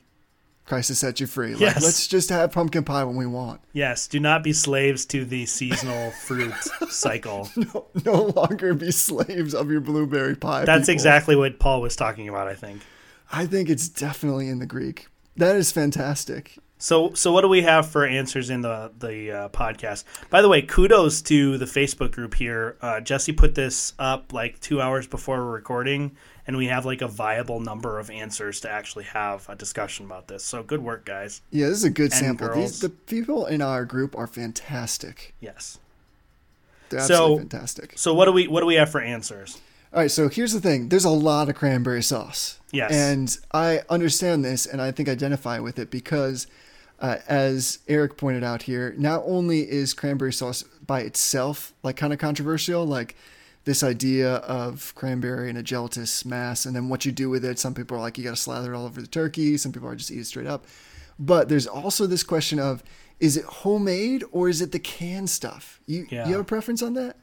Christ 0.66 0.86
has 0.90 1.00
set 1.00 1.18
you 1.18 1.26
free. 1.26 1.50
Like, 1.52 1.60
Yes. 1.60 1.82
let's 1.82 2.06
just 2.06 2.28
have 2.30 2.52
pumpkin 2.52 2.84
pie 2.84 3.02
when 3.02 3.16
we 3.16 3.26
want. 3.26 3.60
Yes, 3.72 4.06
do 4.06 4.20
not 4.20 4.44
be 4.44 4.52
slaves 4.52 5.04
to 5.06 5.24
the 5.24 5.46
seasonal 5.46 6.10
fruit 6.26 6.54
cycle. 6.90 7.50
No, 7.56 7.86
no 8.04 8.22
longer 8.36 8.72
be 8.72 8.92
slaves 8.92 9.52
of 9.52 9.68
your 9.68 9.80
blueberry 9.80 10.36
pie. 10.36 10.64
That's 10.64 10.82
people. 10.82 10.92
exactly 10.94 11.34
what 11.34 11.58
Paul 11.58 11.80
was 11.80 11.96
talking 11.96 12.28
about, 12.28 12.46
I 12.46 12.54
think. 12.54 12.82
I 13.32 13.46
think 13.46 13.68
it's 13.68 13.88
definitely 13.88 14.48
in 14.48 14.60
the 14.60 14.66
Greek. 14.66 15.08
That 15.36 15.56
is 15.56 15.72
fantastic. 15.72 16.56
So, 16.78 17.14
so 17.14 17.32
what 17.32 17.40
do 17.40 17.48
we 17.48 17.62
have 17.62 17.88
for 17.88 18.04
answers 18.04 18.50
in 18.50 18.60
the 18.60 18.90
the 18.98 19.32
uh, 19.32 19.48
podcast? 19.48 20.04
By 20.28 20.42
the 20.42 20.48
way, 20.48 20.60
kudos 20.62 21.22
to 21.22 21.56
the 21.56 21.64
Facebook 21.64 22.12
group 22.12 22.34
here. 22.34 22.76
Uh, 22.82 23.00
Jesse 23.00 23.32
put 23.32 23.54
this 23.54 23.94
up 23.98 24.32
like 24.32 24.60
two 24.60 24.80
hours 24.82 25.06
before 25.06 25.38
we're 25.38 25.52
recording, 25.52 26.14
and 26.46 26.56
we 26.56 26.66
have 26.66 26.84
like 26.84 27.00
a 27.00 27.08
viable 27.08 27.60
number 27.60 27.98
of 27.98 28.10
answers 28.10 28.60
to 28.60 28.70
actually 28.70 29.04
have 29.04 29.48
a 29.48 29.54
discussion 29.56 30.04
about 30.04 30.28
this. 30.28 30.44
So, 30.44 30.62
good 30.62 30.82
work, 30.82 31.06
guys. 31.06 31.40
Yeah, 31.50 31.68
this 31.68 31.78
is 31.78 31.84
a 31.84 31.90
good 31.90 32.12
And 32.12 32.38
sample. 32.38 32.54
These 32.54 32.80
the 32.80 32.90
people 32.90 33.46
in 33.46 33.62
our 33.62 33.86
group 33.86 34.16
are 34.16 34.26
fantastic. 34.26 35.34
Yes. 35.40 35.78
They're 36.90 37.00
So- 37.00 37.14
absolutely 37.14 37.38
fantastic. 37.48 37.92
So, 37.96 38.12
what 38.12 38.26
do 38.26 38.32
we 38.32 38.48
what 38.48 38.60
do 38.60 38.66
we 38.66 38.74
have 38.74 38.90
for 38.90 39.00
answers? 39.00 39.58
All 39.94 40.00
right, 40.02 40.10
so 40.10 40.28
here's 40.28 40.52
the 40.52 40.60
thing. 40.60 40.90
There's 40.90 41.06
a 41.06 41.10
lot 41.10 41.48
of 41.48 41.54
cranberry 41.54 42.02
sauce. 42.02 42.58
Yes. 42.70 42.92
And 42.92 43.34
I 43.54 43.80
understand 43.88 44.44
this 44.44 44.66
and 44.66 44.82
I 44.82 44.90
think 44.90 45.08
identify 45.08 45.58
with 45.58 45.78
it 45.78 45.90
because 45.90 46.46
uh, 47.00 47.16
as 47.28 47.78
Eric 47.88 48.16
pointed 48.16 48.42
out 48.44 48.62
here, 48.62 48.94
not 48.96 49.22
only 49.26 49.70
is 49.70 49.92
cranberry 49.94 50.32
sauce 50.32 50.62
by 50.86 51.00
itself 51.00 51.72
like 51.82 51.96
kind 51.96 52.12
of 52.12 52.18
controversial, 52.18 52.86
like 52.86 53.16
this 53.64 53.82
idea 53.82 54.36
of 54.36 54.94
cranberry 54.94 55.50
in 55.50 55.56
a 55.56 55.62
gelatinous 55.62 56.24
mass 56.24 56.64
and 56.64 56.74
then 56.76 56.88
what 56.88 57.04
you 57.04 57.12
do 57.12 57.28
with 57.28 57.44
it. 57.44 57.58
Some 57.58 57.74
people 57.74 57.96
are 57.96 58.00
like 58.00 58.16
you 58.16 58.24
got 58.24 58.30
to 58.30 58.36
slather 58.36 58.72
it 58.72 58.76
all 58.76 58.86
over 58.86 59.00
the 59.00 59.06
turkey, 59.08 59.56
some 59.56 59.72
people 59.72 59.88
are 59.88 59.96
just 59.96 60.10
eat 60.10 60.20
it 60.20 60.26
straight 60.26 60.46
up. 60.46 60.66
But 61.18 61.48
there's 61.48 61.66
also 61.66 62.06
this 62.06 62.22
question 62.22 62.58
of 62.58 62.82
is 63.18 63.36
it 63.36 63.44
homemade 63.44 64.22
or 64.30 64.48
is 64.48 64.60
it 64.60 64.72
the 64.72 64.78
canned 64.78 65.30
stuff? 65.30 65.80
You 65.86 66.06
Yeah. 66.10 66.26
you 66.26 66.32
have 66.32 66.42
a 66.42 66.44
preference 66.44 66.82
on 66.82 66.94
that? 66.94 67.16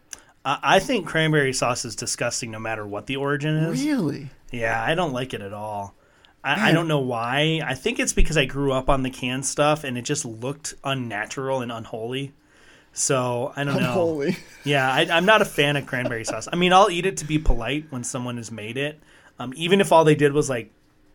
I, 0.44 0.60
I 0.64 0.80
think 0.80 1.08
cranberry 1.08 1.54
sauce 1.54 1.86
is 1.86 1.96
disgusting, 1.96 2.52
no 2.52 2.60
matter 2.60 2.86
what 2.86 3.08
the 3.08 3.16
origin 3.16 3.56
is. 3.56 3.84
Really? 3.84 4.30
Yeah, 4.52 4.84
I 4.84 4.96
don't 4.96 5.14
like 5.14 5.34
it 5.34 5.42
at 5.42 5.54
all. 5.54 5.96
I, 6.44 6.70
I 6.70 6.72
don't 6.74 6.88
know 6.88 7.00
why. 7.00 7.62
I 7.66 7.74
think 7.74 8.00
it's 8.00 8.14
because 8.14 8.38
I 8.38 8.46
grew 8.46 8.74
up 8.74 8.90
on 8.90 9.04
the 9.04 9.10
canned 9.10 9.46
stuff 9.46 9.84
and 9.84 9.98
it 9.98 10.04
just 10.04 10.26
looked 10.26 10.74
unnatural 10.84 11.62
and 11.62 11.72
unholy. 11.72 12.34
So 12.92 13.54
I 13.56 13.64
don't 13.64 13.76
know. 13.76 13.80
Unholy. 13.90 14.38
Yeah, 14.66 14.90
I, 14.90 15.08
I'm 15.12 15.26
not 15.26 15.42
a 15.42 15.46
fan 15.46 15.76
of 15.76 15.86
cranberry 15.86 16.24
sauce. 16.24 16.48
I 16.52 16.56
mean, 16.56 16.72
I'll 16.72 16.90
eat 16.90 17.06
it 17.06 17.18
to 17.18 17.26
be 17.26 17.38
polite 17.38 17.86
when 17.90 18.04
someone 18.04 18.38
has 18.38 18.50
made 18.52 18.78
it, 18.78 19.00
um, 19.40 19.54
even 19.58 19.82
if 19.82 19.92
all 19.92 20.06
they 20.06 20.16
did 20.16 20.32
was 20.32 20.50
like 20.50 20.72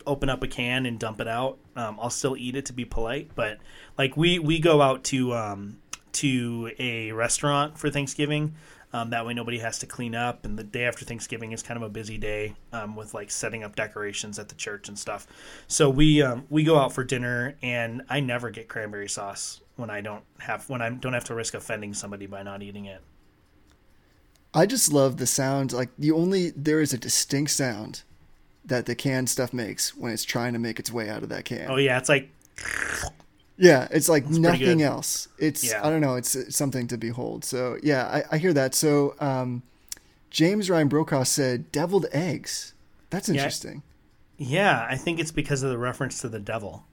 open 0.06 0.28
up 0.28 0.42
a 0.42 0.48
can 0.48 0.86
and 0.86 0.98
dump 0.98 1.20
it 1.20 1.28
out. 1.28 1.58
Um, 1.76 1.98
I'll 2.00 2.10
still 2.10 2.36
eat 2.36 2.56
it 2.56 2.66
to 2.66 2.72
be 2.72 2.84
polite, 2.84 3.30
but 3.34 3.58
like 3.96 4.16
we 4.16 4.38
we 4.38 4.58
go 4.58 4.82
out 4.82 5.04
to 5.04 5.34
um, 5.34 5.78
to 6.12 6.72
a 6.78 7.12
restaurant 7.12 7.78
for 7.78 7.90
Thanksgiving. 7.90 8.54
Um, 8.92 9.10
that 9.10 9.26
way 9.26 9.34
nobody 9.34 9.58
has 9.58 9.78
to 9.80 9.86
clean 9.86 10.14
up, 10.14 10.46
and 10.46 10.58
the 10.58 10.64
day 10.64 10.84
after 10.84 11.04
Thanksgiving 11.04 11.52
is 11.52 11.62
kind 11.62 11.76
of 11.76 11.82
a 11.82 11.90
busy 11.90 12.16
day 12.16 12.54
um, 12.72 12.96
with 12.96 13.12
like 13.12 13.30
setting 13.30 13.62
up 13.62 13.76
decorations 13.76 14.38
at 14.38 14.48
the 14.48 14.54
church 14.54 14.88
and 14.88 14.98
stuff. 14.98 15.26
So 15.66 15.90
we 15.90 16.22
um, 16.22 16.46
we 16.48 16.64
go 16.64 16.78
out 16.78 16.92
for 16.92 17.04
dinner, 17.04 17.56
and 17.62 18.02
I 18.08 18.20
never 18.20 18.50
get 18.50 18.68
cranberry 18.68 19.08
sauce 19.08 19.60
when 19.76 19.90
I 19.90 20.00
don't 20.00 20.24
have 20.38 20.68
when 20.70 20.80
I 20.80 20.88
don't 20.88 21.12
have 21.12 21.24
to 21.24 21.34
risk 21.34 21.52
offending 21.54 21.92
somebody 21.92 22.26
by 22.26 22.42
not 22.42 22.62
eating 22.62 22.86
it. 22.86 23.02
I 24.54 24.64
just 24.64 24.90
love 24.90 25.18
the 25.18 25.26
sound. 25.26 25.72
Like 25.74 25.90
the 25.98 26.10
only 26.10 26.50
there 26.50 26.80
is 26.80 26.94
a 26.94 26.98
distinct 26.98 27.50
sound 27.50 28.02
that 28.64 28.86
the 28.86 28.94
canned 28.94 29.28
stuff 29.28 29.52
makes 29.52 29.94
when 29.96 30.12
it's 30.12 30.24
trying 30.24 30.54
to 30.54 30.58
make 30.58 30.78
its 30.78 30.90
way 30.90 31.10
out 31.10 31.22
of 31.22 31.28
that 31.28 31.44
can. 31.44 31.70
Oh 31.70 31.76
yeah, 31.76 31.98
it's 31.98 32.08
like 32.08 32.30
Yeah, 33.58 33.88
it's 33.90 34.08
like 34.08 34.24
pretty 34.24 34.40
nothing 34.40 34.82
else. 34.82 35.28
It's 35.38 35.64
Yeah. 35.68 35.84
I 35.84 35.90
don't 35.90 36.00
know. 36.00 36.14
It's, 36.14 36.34
it's 36.36 36.56
something 36.56 36.86
to 36.88 36.96
behold. 36.96 37.44
So 37.44 37.76
yeah, 37.82 38.06
I, 38.06 38.36
I 38.36 38.38
hear 38.38 38.52
that. 38.52 38.74
So 38.74 39.16
um, 39.20 39.62
James 40.30 40.70
Ryan 40.70 40.88
Brokaw 40.88 41.24
said 41.24 41.70
deviled 41.72 42.06
eggs. 42.12 42.72
That's 43.10 43.28
interesting. 43.28 43.82
yeah, 44.36 44.86
I 44.88 44.96
think 44.96 45.18
it's 45.18 45.32
because 45.32 45.62
of 45.62 45.70
the 45.70 45.78
reference 45.78 46.20
to 46.20 46.28
the 46.28 46.38
devil. 46.38 46.84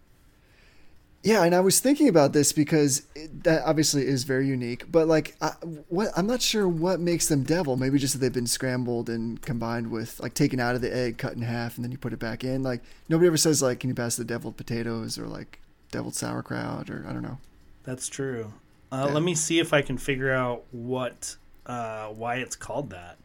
Yeah, 1.22 1.44
and 1.44 1.56
I 1.56 1.60
was 1.60 1.80
thinking 1.80 2.08
about 2.08 2.34
this 2.34 2.52
because 2.52 3.02
it, 3.16 3.44
that 3.46 3.64
obviously 3.66 4.06
is 4.06 4.26
very 4.26 4.48
unique. 4.48 4.92
But 4.92 5.08
like, 5.08 5.36
I, 5.42 5.50
what 5.90 6.10
I'm 6.16 6.28
not 6.28 6.42
sure 6.42 6.68
what 6.70 7.00
makes 7.00 7.28
them 7.28 7.42
devil. 7.44 7.78
Maybe 7.78 7.98
just 7.98 8.14
that 8.14 8.20
they've 8.20 8.32
been 8.32 8.46
scrambled 8.48 9.10
and 9.10 9.42
combined 9.42 9.90
with 9.90 10.20
like 10.20 10.36
taken 10.36 10.60
out 10.60 10.76
of 10.76 10.82
the 10.82 10.96
egg, 10.96 11.18
cut 11.18 11.34
in 11.34 11.42
half, 11.42 11.76
and 11.78 11.84
then 11.84 11.92
you 11.92 11.98
put 11.98 12.14
it 12.14 12.20
back 12.20 12.44
in. 12.44 12.62
Like 12.64 12.82
nobody 13.10 13.28
ever 13.28 13.38
says 13.38 13.62
like, 13.62 13.80
"Can 13.80 13.90
you 13.90 13.96
pass 13.96 14.16
the 14.16 14.24
deviled 14.24 14.56
potatoes?" 14.56 15.18
or 15.18 15.26
like 15.28 15.60
deviled 15.92 16.16
sauerkraut, 16.16 16.90
or 16.90 17.06
I 17.08 17.14
don't 17.14 17.22
know. 17.24 17.38
That's 17.84 18.08
true. 18.08 18.54
Uh, 18.92 19.06
Yeah. 19.08 19.14
Let 19.14 19.24
me 19.24 19.36
see 19.36 19.60
if 19.60 19.74
I 19.74 19.82
can 19.82 19.98
figure 19.98 20.32
out 20.32 20.64
what 20.72 21.36
uh, 21.66 22.08
why 22.08 22.36
it's 22.36 22.56
called 22.56 22.90
that. 22.92 23.18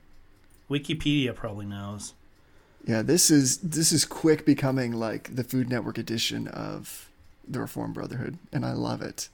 Wikipedia 0.71 1.35
probably 1.35 1.67
knows. 1.67 2.15
Yeah, 2.87 3.03
this 3.03 3.31
is 3.31 3.59
this 3.59 3.93
is 3.93 4.05
quick 4.05 4.47
becoming 4.47 4.93
like 4.93 5.35
the 5.35 5.45
Food 5.45 5.69
Network 5.69 5.99
edition 5.99 6.49
of 6.49 7.11
the 7.47 7.61
Reform 7.61 7.93
Brotherhood, 7.93 8.39
and 8.53 8.65
I 8.65 8.73
love 8.73 9.03
it. 9.03 9.29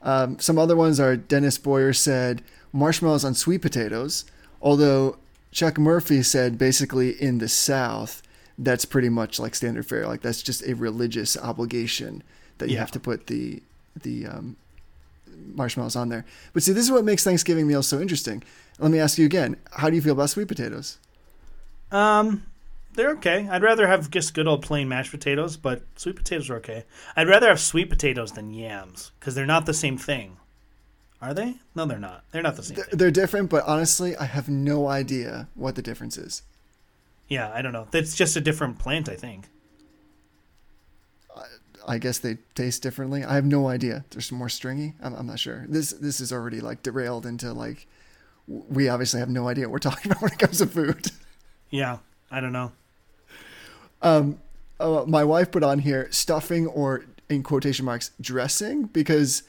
Um, 0.00 0.38
some 0.40 0.58
other 0.58 0.74
ones 0.74 0.98
are 0.98 1.16
Dennis 1.16 1.58
Boyer 1.58 1.92
said 1.92 2.42
marshmallows 2.72 3.24
on 3.24 3.34
sweet 3.34 3.62
potatoes, 3.62 4.24
although 4.60 5.16
Chuck 5.52 5.78
Murphy 5.78 6.22
said 6.22 6.58
basically 6.58 7.10
in 7.10 7.38
the 7.38 7.48
South 7.48 8.22
that's 8.58 8.84
pretty 8.84 9.08
much 9.08 9.38
like 9.38 9.54
standard 9.54 9.86
fare, 9.86 10.06
like 10.06 10.22
that's 10.22 10.42
just 10.42 10.66
a 10.66 10.74
religious 10.74 11.36
obligation 11.36 12.22
that 12.62 12.68
you 12.70 12.74
Yeah. 12.74 12.80
have 12.80 12.90
to 12.92 13.00
put 13.00 13.26
the 13.26 13.62
the 14.00 14.26
um, 14.26 14.56
marshmallows 15.54 15.96
on 15.96 16.08
there. 16.08 16.24
But 16.54 16.62
see, 16.62 16.72
this 16.72 16.84
is 16.84 16.90
what 16.90 17.04
makes 17.04 17.24
Thanksgiving 17.24 17.66
meals 17.66 17.86
so 17.88 18.00
interesting. 18.00 18.42
Let 18.78 18.90
me 18.90 18.98
ask 18.98 19.18
you 19.18 19.26
again: 19.26 19.56
How 19.72 19.90
do 19.90 19.96
you 19.96 20.02
feel 20.02 20.12
about 20.14 20.30
sweet 20.30 20.48
potatoes? 20.48 20.98
Um, 21.90 22.44
they're 22.94 23.10
okay. 23.12 23.48
I'd 23.50 23.62
rather 23.62 23.86
have 23.86 24.10
just 24.10 24.34
good 24.34 24.46
old 24.46 24.62
plain 24.62 24.88
mashed 24.88 25.10
potatoes, 25.10 25.56
but 25.56 25.82
sweet 25.96 26.16
potatoes 26.16 26.48
are 26.50 26.56
okay. 26.56 26.84
I'd 27.16 27.28
rather 27.28 27.48
have 27.48 27.60
sweet 27.60 27.90
potatoes 27.90 28.32
than 28.32 28.52
yams 28.54 29.10
because 29.18 29.34
they're 29.34 29.46
not 29.46 29.66
the 29.66 29.74
same 29.74 29.98
thing. 29.98 30.36
Are 31.20 31.34
they? 31.34 31.54
No, 31.74 31.86
they're 31.86 31.98
not. 31.98 32.24
They're 32.32 32.42
not 32.42 32.56
the 32.56 32.62
same 32.64 32.76
They're- 32.76 32.84
thing. 32.86 32.98
They're 32.98 33.10
different, 33.10 33.48
but 33.50 33.64
honestly, 33.64 34.16
I 34.16 34.24
have 34.24 34.48
no 34.48 34.88
idea 34.88 35.48
what 35.54 35.76
the 35.76 35.82
difference 35.82 36.18
is. 36.18 36.42
Yeah, 37.28 37.50
I 37.54 37.62
don't 37.62 37.72
know. 37.72 37.86
It's 37.92 38.16
just 38.16 38.36
a 38.36 38.40
different 38.40 38.78
plant, 38.78 39.08
I 39.08 39.14
think. 39.14 39.48
I 41.86 41.98
guess 41.98 42.18
they 42.18 42.38
taste 42.54 42.82
differently. 42.82 43.24
I 43.24 43.34
have 43.34 43.44
no 43.44 43.68
idea. 43.68 44.04
They're 44.10 44.22
more 44.38 44.48
stringy. 44.48 44.94
I'm, 45.02 45.14
I'm 45.14 45.26
not 45.26 45.38
sure. 45.40 45.64
This 45.68 45.90
this 45.92 46.20
is 46.20 46.32
already 46.32 46.60
like 46.60 46.82
derailed 46.82 47.26
into 47.26 47.52
like 47.52 47.86
we 48.46 48.88
obviously 48.88 49.20
have 49.20 49.28
no 49.30 49.48
idea 49.48 49.64
what 49.66 49.72
we're 49.72 49.78
talking 49.90 50.10
about 50.12 50.22
when 50.22 50.32
it 50.32 50.38
comes 50.38 50.58
to 50.58 50.66
food. 50.66 51.10
Yeah, 51.70 51.98
I 52.30 52.40
don't 52.40 52.52
know. 52.52 52.72
Uh, 54.00 54.32
my 55.06 55.24
wife 55.24 55.50
put 55.50 55.62
on 55.62 55.78
here 55.80 56.08
stuffing 56.10 56.66
or 56.66 57.04
in 57.28 57.42
quotation 57.42 57.84
marks 57.84 58.10
dressing 58.20 58.84
because 58.84 59.42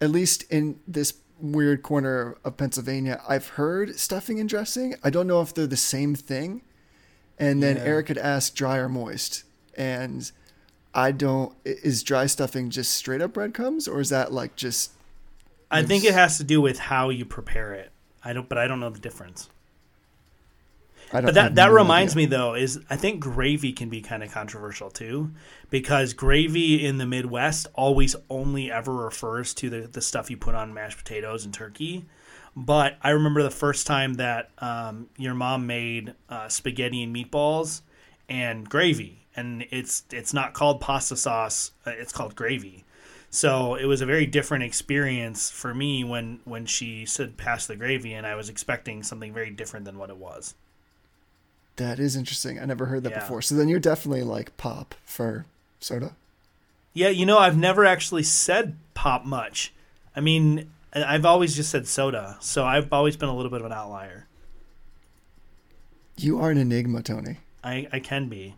at 0.00 0.10
least 0.10 0.42
in 0.50 0.78
this 0.86 1.14
weird 1.40 1.82
corner 1.82 2.36
of 2.44 2.56
Pennsylvania, 2.56 3.20
I've 3.28 3.48
heard 3.48 3.98
stuffing 3.98 4.38
and 4.38 4.48
dressing. 4.48 4.94
I 5.02 5.10
don't 5.10 5.26
know 5.26 5.40
if 5.40 5.54
they're 5.54 5.66
the 5.66 5.76
same 5.76 6.14
thing. 6.14 6.62
And 7.38 7.62
then 7.62 7.76
Yeah. 7.76 7.84
Eric 7.84 8.08
had 8.08 8.18
asked 8.18 8.54
dry 8.54 8.78
or 8.78 8.88
moist, 8.88 9.44
and 9.76 10.30
I 10.96 11.12
don't. 11.12 11.54
Is 11.64 12.02
dry 12.02 12.24
stuffing 12.24 12.70
just 12.70 12.94
straight 12.94 13.20
up 13.20 13.34
breadcrumbs, 13.34 13.86
or 13.86 14.00
is 14.00 14.08
that 14.08 14.32
like 14.32 14.56
just? 14.56 14.92
I 15.70 15.82
think 15.82 16.04
it 16.04 16.14
has 16.14 16.38
to 16.38 16.44
do 16.44 16.60
with 16.62 16.78
how 16.78 17.10
you 17.10 17.26
prepare 17.26 17.74
it. 17.74 17.90
I 18.24 18.32
don't, 18.32 18.48
but 18.48 18.56
I 18.56 18.66
don't 18.66 18.80
know 18.80 18.88
the 18.88 18.98
difference. 18.98 19.50
I 21.12 21.20
don't. 21.20 21.26
But 21.26 21.34
that 21.34 21.54
that 21.56 21.66
no 21.66 21.74
reminds 21.74 22.14
idea. 22.14 22.28
me 22.28 22.30
though 22.30 22.54
is 22.54 22.80
I 22.88 22.96
think 22.96 23.20
gravy 23.20 23.74
can 23.74 23.90
be 23.90 24.00
kind 24.00 24.22
of 24.22 24.32
controversial 24.32 24.88
too, 24.90 25.32
because 25.68 26.14
gravy 26.14 26.84
in 26.86 26.96
the 26.96 27.06
Midwest 27.06 27.66
always 27.74 28.16
only 28.30 28.72
ever 28.72 28.94
refers 28.94 29.52
to 29.54 29.68
the 29.68 29.80
the 29.82 30.00
stuff 30.00 30.30
you 30.30 30.38
put 30.38 30.54
on 30.54 30.72
mashed 30.72 30.96
potatoes 30.96 31.44
and 31.44 31.52
turkey. 31.52 32.06
But 32.56 32.96
I 33.02 33.10
remember 33.10 33.42
the 33.42 33.50
first 33.50 33.86
time 33.86 34.14
that 34.14 34.48
um, 34.58 35.10
your 35.18 35.34
mom 35.34 35.66
made 35.66 36.14
uh, 36.30 36.48
spaghetti 36.48 37.02
and 37.02 37.14
meatballs 37.14 37.82
and 38.30 38.66
gravy, 38.66 39.25
and 39.36 39.66
it's 39.70 40.04
it's 40.10 40.32
not 40.32 40.54
called 40.54 40.80
pasta 40.80 41.16
sauce; 41.16 41.72
uh, 41.86 41.90
it's 41.90 42.12
called 42.12 42.34
gravy. 42.34 42.84
So 43.28 43.74
it 43.74 43.84
was 43.84 44.00
a 44.00 44.06
very 44.06 44.24
different 44.24 44.64
experience 44.64 45.50
for 45.50 45.74
me 45.74 46.04
when 46.04 46.40
when 46.44 46.64
she 46.66 47.04
said 47.04 47.36
pass 47.36 47.66
the 47.66 47.76
gravy, 47.76 48.14
and 48.14 48.26
I 48.26 48.34
was 48.34 48.48
expecting 48.48 49.02
something 49.02 49.32
very 49.34 49.50
different 49.50 49.84
than 49.84 49.98
what 49.98 50.10
it 50.10 50.16
was. 50.16 50.54
That 51.76 51.98
is 51.98 52.16
interesting. 52.16 52.58
I 52.58 52.64
never 52.64 52.86
heard 52.86 53.02
that 53.02 53.10
Yeah. 53.10 53.20
before. 53.20 53.42
So 53.42 53.54
then 53.54 53.68
you're 53.68 53.78
definitely 53.78 54.22
like 54.22 54.56
pop 54.56 54.94
for 55.04 55.44
soda. 55.80 56.16
Yeah, 56.94 57.10
you 57.10 57.26
know, 57.26 57.38
I've 57.38 57.58
never 57.58 57.84
actually 57.84 58.22
said 58.22 58.76
pop 58.94 59.26
much. 59.26 59.74
I 60.14 60.20
mean, 60.20 60.70
I've 60.94 61.26
always 61.26 61.54
just 61.54 61.68
said 61.68 61.86
soda, 61.86 62.38
so 62.40 62.64
I've 62.64 62.90
always 62.90 63.18
been 63.18 63.28
a 63.28 63.36
little 63.36 63.50
bit 63.50 63.60
of 63.60 63.66
an 63.66 63.72
outlier. 63.72 64.26
You 66.16 66.40
are 66.40 66.50
an 66.50 66.56
enigma, 66.56 67.02
Tony. 67.02 67.36
I, 67.62 67.86
I 67.92 68.00
can 68.00 68.28
be. 68.28 68.54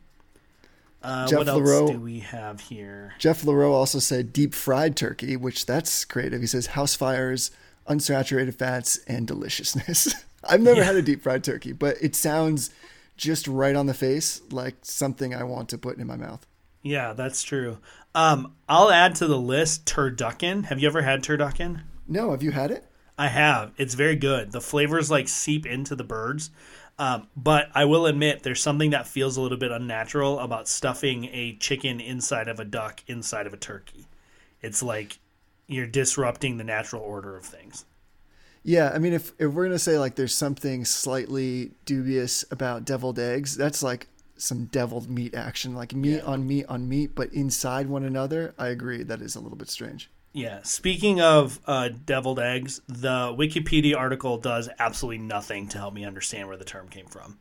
Uh, 1.02 1.26
Jeff 1.28 1.38
what 1.38 1.48
else 1.48 1.90
do 1.90 2.00
we 2.00 2.20
have 2.20 2.60
here? 2.60 3.14
Jeff 3.18 3.42
LaRoe 3.42 3.72
also 3.72 3.98
said 3.98 4.32
deep 4.32 4.52
fried 4.54 4.96
turkey, 4.96 5.36
which 5.36 5.64
that's 5.66 6.04
creative. 6.04 6.40
He 6.40 6.46
says 6.46 6.66
house 6.68 6.94
fires, 6.94 7.50
unsaturated 7.88 8.54
fats, 8.54 8.98
and 9.06 9.26
deliciousness. 9.26 10.12
I've 10.44 10.60
never 10.60 10.80
Yeah. 10.80 10.86
had 10.86 10.96
a 10.96 11.02
deep 11.02 11.22
fried 11.22 11.44
turkey, 11.44 11.72
but 11.72 11.96
it 12.00 12.14
sounds 12.16 12.70
just 13.16 13.46
right 13.48 13.74
on 13.76 13.86
the 13.86 13.94
face 13.94 14.40
like 14.50 14.76
something 14.82 15.34
I 15.34 15.44
want 15.44 15.68
to 15.70 15.78
put 15.78 15.98
in 15.98 16.06
my 16.06 16.16
mouth. 16.16 16.46
Yeah, 16.82 17.12
that's 17.12 17.42
true. 17.42 17.78
Um, 18.14 18.54
I'll 18.68 18.90
add 18.90 19.14
to 19.16 19.26
the 19.26 19.38
list 19.38 19.84
turducken. 19.86 20.64
Have 20.66 20.78
you 20.80 20.88
ever 20.88 21.02
had 21.02 21.22
turducken? 21.22 21.82
No, 22.06 22.30
have 22.30 22.42
you 22.42 22.52
had 22.52 22.70
it? 22.70 22.84
I 23.18 23.28
have. 23.28 23.72
It's 23.76 23.94
very 23.94 24.14
good. 24.16 24.52
The 24.52 24.60
flavors 24.60 25.10
like 25.10 25.28
seep 25.28 25.66
into 25.66 25.94
the 25.96 26.04
birds. 26.04 26.50
Um, 26.98 27.28
but 27.36 27.68
I 27.74 27.84
will 27.84 28.06
admit 28.06 28.42
there's 28.42 28.60
something 28.60 28.90
that 28.90 29.06
feels 29.06 29.36
a 29.36 29.40
little 29.40 29.58
bit 29.58 29.70
unnatural 29.70 30.40
about 30.40 30.66
stuffing 30.66 31.26
a 31.26 31.54
chicken 31.56 32.00
inside 32.00 32.48
of 32.48 32.58
a 32.58 32.64
duck 32.64 33.04
inside 33.06 33.46
of 33.46 33.54
a 33.54 33.56
turkey. 33.56 34.06
It's 34.60 34.82
like 34.82 35.20
you're 35.68 35.86
disrupting 35.86 36.56
the 36.56 36.64
natural 36.64 37.02
order 37.02 37.36
of 37.36 37.44
things. 37.44 37.84
Yeah, 38.64 38.90
I 38.92 38.98
mean, 38.98 39.12
if, 39.12 39.32
if 39.38 39.52
we're 39.52 39.66
gonna 39.66 39.78
say 39.78 39.98
like 39.98 40.16
there's 40.16 40.34
something 40.34 40.84
slightly 40.84 41.72
dubious 41.84 42.44
about 42.50 42.84
deviled 42.84 43.18
eggs, 43.18 43.56
that's 43.56 43.82
like 43.82 44.08
some 44.36 44.64
deviled 44.66 45.08
meat 45.08 45.34
action, 45.34 45.74
like 45.74 45.94
meat 45.94 46.20
on 46.22 46.46
meat 46.46 46.66
on 46.68 46.88
meat, 46.88 47.14
but 47.14 47.32
inside 47.32 47.86
one 47.86 48.04
another. 48.04 48.54
I 48.58 48.68
agree, 48.68 49.04
that 49.04 49.22
is 49.22 49.36
a 49.36 49.40
little 49.40 49.56
bit 49.56 49.68
strange. 49.68 50.10
Yeah. 50.32 50.60
Speaking 50.62 51.20
of 51.20 51.60
uh, 51.66 51.88
deviled 51.88 52.38
eggs, 52.38 52.80
the 52.86 53.34
Wikipedia 53.36 53.96
article 53.96 54.38
does 54.38 54.68
absolutely 54.78 55.24
nothing 55.24 55.68
to 55.68 55.78
help 55.78 55.94
me 55.94 56.04
understand 56.04 56.48
where 56.48 56.56
the 56.56 56.64
term 56.64 56.88
came 56.88 57.06
from. 57.06 57.38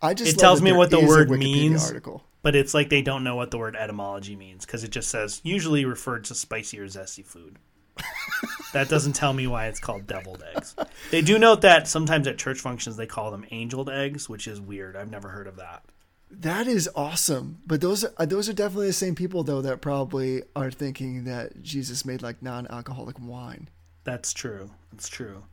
I 0.00 0.14
just 0.14 0.34
It 0.34 0.38
tells 0.38 0.60
me 0.60 0.72
what 0.72 0.90
the 0.90 1.00
word 1.00 1.30
means. 1.30 1.84
Article. 1.86 2.22
But 2.42 2.54
it's 2.54 2.74
like 2.74 2.90
they 2.90 3.02
don't 3.02 3.24
know 3.24 3.34
what 3.34 3.50
the 3.50 3.58
word 3.58 3.74
etymology 3.74 4.36
means 4.36 4.64
because 4.64 4.84
it 4.84 4.90
just 4.90 5.08
says 5.08 5.40
usually 5.42 5.84
referred 5.84 6.24
to 6.24 6.34
spicy 6.34 6.78
or 6.78 6.86
zesty 6.86 7.26
food. 7.26 7.56
that 8.72 8.88
doesn't 8.88 9.14
tell 9.14 9.32
me 9.32 9.46
why 9.46 9.66
it's 9.66 9.80
called 9.80 10.06
deviled 10.06 10.44
eggs. 10.54 10.76
They 11.10 11.22
do 11.22 11.38
note 11.38 11.62
that 11.62 11.88
sometimes 11.88 12.28
at 12.28 12.38
church 12.38 12.60
functions 12.60 12.96
they 12.96 13.06
call 13.06 13.30
them 13.30 13.46
angeled 13.50 13.90
eggs, 13.90 14.28
which 14.28 14.46
is 14.46 14.60
weird. 14.60 14.96
I've 14.96 15.10
never 15.10 15.28
heard 15.28 15.46
of 15.46 15.56
that. 15.56 15.82
That 16.30 16.66
is 16.66 16.88
awesome. 16.94 17.58
But 17.66 17.80
those 17.80 18.04
are 18.04 18.12
uh, 18.18 18.26
those 18.26 18.48
are 18.48 18.52
definitely 18.52 18.88
the 18.88 18.92
same 18.92 19.14
people 19.14 19.42
though 19.42 19.62
that 19.62 19.80
probably 19.80 20.42
are 20.54 20.70
thinking 20.70 21.24
that 21.24 21.62
Jesus 21.62 22.04
made 22.04 22.22
like 22.22 22.42
non-alcoholic 22.42 23.16
wine. 23.20 23.68
That's 24.04 24.32
true. 24.32 24.70
That's 24.92 25.08
true. 25.08 25.44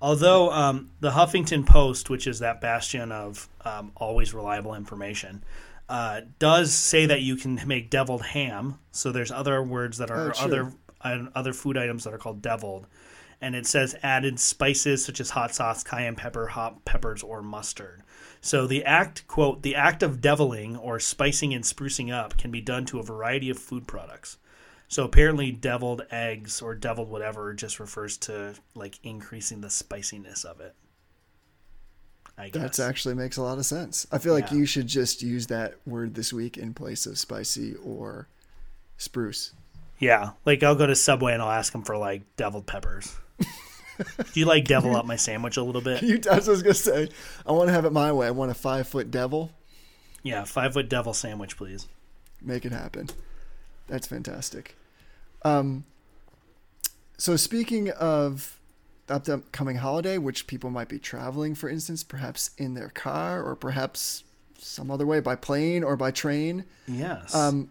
Although 0.00 0.50
um, 0.50 0.90
the 1.00 1.12
Huffington 1.12 1.64
Post, 1.64 2.10
which 2.10 2.26
is 2.26 2.40
that 2.40 2.60
bastion 2.60 3.12
of 3.12 3.48
um, 3.64 3.92
always 3.96 4.34
reliable 4.34 4.74
information, 4.74 5.44
uh, 5.88 6.22
does 6.38 6.72
say 6.72 7.06
that 7.06 7.20
you 7.22 7.36
can 7.36 7.60
make 7.66 7.88
deviled 7.88 8.24
ham. 8.24 8.78
So 8.90 9.12
there's 9.12 9.30
other 9.30 9.62
words 9.62 9.98
that 9.98 10.10
are 10.10 10.32
Oh, 10.38 10.44
other 10.44 10.72
uh, 11.02 11.26
other 11.34 11.52
food 11.52 11.76
items 11.76 12.04
that 12.04 12.14
are 12.14 12.18
called 12.18 12.42
deviled, 12.42 12.86
and 13.40 13.54
it 13.54 13.66
says 13.66 13.94
added 14.02 14.40
spices 14.40 15.04
such 15.04 15.20
as 15.20 15.30
hot 15.30 15.54
sauce, 15.54 15.84
cayenne 15.84 16.16
pepper, 16.16 16.48
hot 16.48 16.84
peppers, 16.84 17.22
or 17.22 17.42
mustard. 17.42 18.02
So 18.42 18.66
the 18.66 18.84
act 18.84 19.26
quote 19.28 19.62
the 19.62 19.76
act 19.76 20.02
of 20.02 20.20
deviling 20.20 20.76
or 20.76 20.98
spicing 20.98 21.54
and 21.54 21.64
sprucing 21.64 22.12
up 22.12 22.36
can 22.36 22.50
be 22.50 22.60
done 22.60 22.84
to 22.86 22.98
a 22.98 23.02
variety 23.04 23.48
of 23.48 23.58
food 23.58 23.86
products. 23.86 24.36
So 24.88 25.04
apparently, 25.04 25.52
deviled 25.52 26.02
eggs 26.10 26.60
or 26.60 26.74
deviled 26.74 27.08
whatever 27.08 27.54
just 27.54 27.80
refers 27.80 28.18
to 28.18 28.54
like 28.74 28.98
increasing 29.04 29.62
the 29.62 29.70
spiciness 29.70 30.44
of 30.44 30.60
it. 30.60 30.74
I 32.36 32.48
guess. 32.48 32.76
That 32.76 32.88
actually 32.88 33.14
makes 33.14 33.36
a 33.36 33.42
lot 33.42 33.58
of 33.58 33.64
sense. 33.64 34.06
I 34.10 34.18
feel 34.18 34.34
like 34.34 34.50
you 34.50 34.66
should 34.66 34.88
just 34.88 35.22
use 35.22 35.46
that 35.46 35.76
word 35.86 36.14
this 36.14 36.32
week 36.32 36.58
in 36.58 36.74
place 36.74 37.06
of 37.06 37.18
spicy 37.18 37.76
or 37.76 38.26
spruce. 38.96 39.52
Yeah, 39.98 40.30
like 40.44 40.64
I'll 40.64 40.74
go 40.74 40.86
to 40.86 40.96
Subway 40.96 41.32
and 41.32 41.40
I'll 41.40 41.50
ask 41.50 41.72
them 41.72 41.84
for 41.84 41.96
like 41.96 42.22
deviled 42.36 42.66
peppers. 42.66 43.14
Do 44.16 44.24
you 44.40 44.46
like 44.46 44.64
devil 44.64 44.96
up 44.96 45.06
my 45.06 45.16
sandwich 45.16 45.56
a 45.56 45.62
little 45.62 45.80
bit? 45.80 46.02
You, 46.02 46.20
I 46.30 46.36
was 46.36 46.46
just 46.46 46.62
gonna 46.62 46.74
say, 46.74 47.08
I 47.46 47.52
want 47.52 47.68
to 47.68 47.72
have 47.72 47.84
it 47.84 47.92
my 47.92 48.12
way. 48.12 48.26
I 48.26 48.30
want 48.30 48.50
a 48.50 48.54
five 48.54 48.88
foot 48.88 49.10
devil. 49.10 49.52
Yeah, 50.22 50.44
five 50.44 50.74
foot 50.74 50.88
devil 50.88 51.12
sandwich, 51.12 51.56
please. 51.56 51.88
Make 52.40 52.64
it 52.64 52.72
happen. 52.72 53.08
That's 53.88 54.06
fantastic. 54.06 54.76
Um, 55.44 55.84
so 57.18 57.36
speaking 57.36 57.90
of 57.90 58.58
the 59.06 59.34
upcoming 59.34 59.76
holiday, 59.76 60.18
which 60.18 60.46
people 60.46 60.70
might 60.70 60.88
be 60.88 60.98
traveling, 60.98 61.54
for 61.54 61.68
instance, 61.68 62.02
perhaps 62.02 62.50
in 62.56 62.74
their 62.74 62.88
car 62.88 63.42
or 63.42 63.54
perhaps 63.54 64.24
some 64.58 64.90
other 64.90 65.06
way 65.06 65.20
by 65.20 65.36
plane 65.36 65.84
or 65.84 65.96
by 65.96 66.10
train. 66.10 66.64
Yes. 66.86 67.34
Um, 67.34 67.70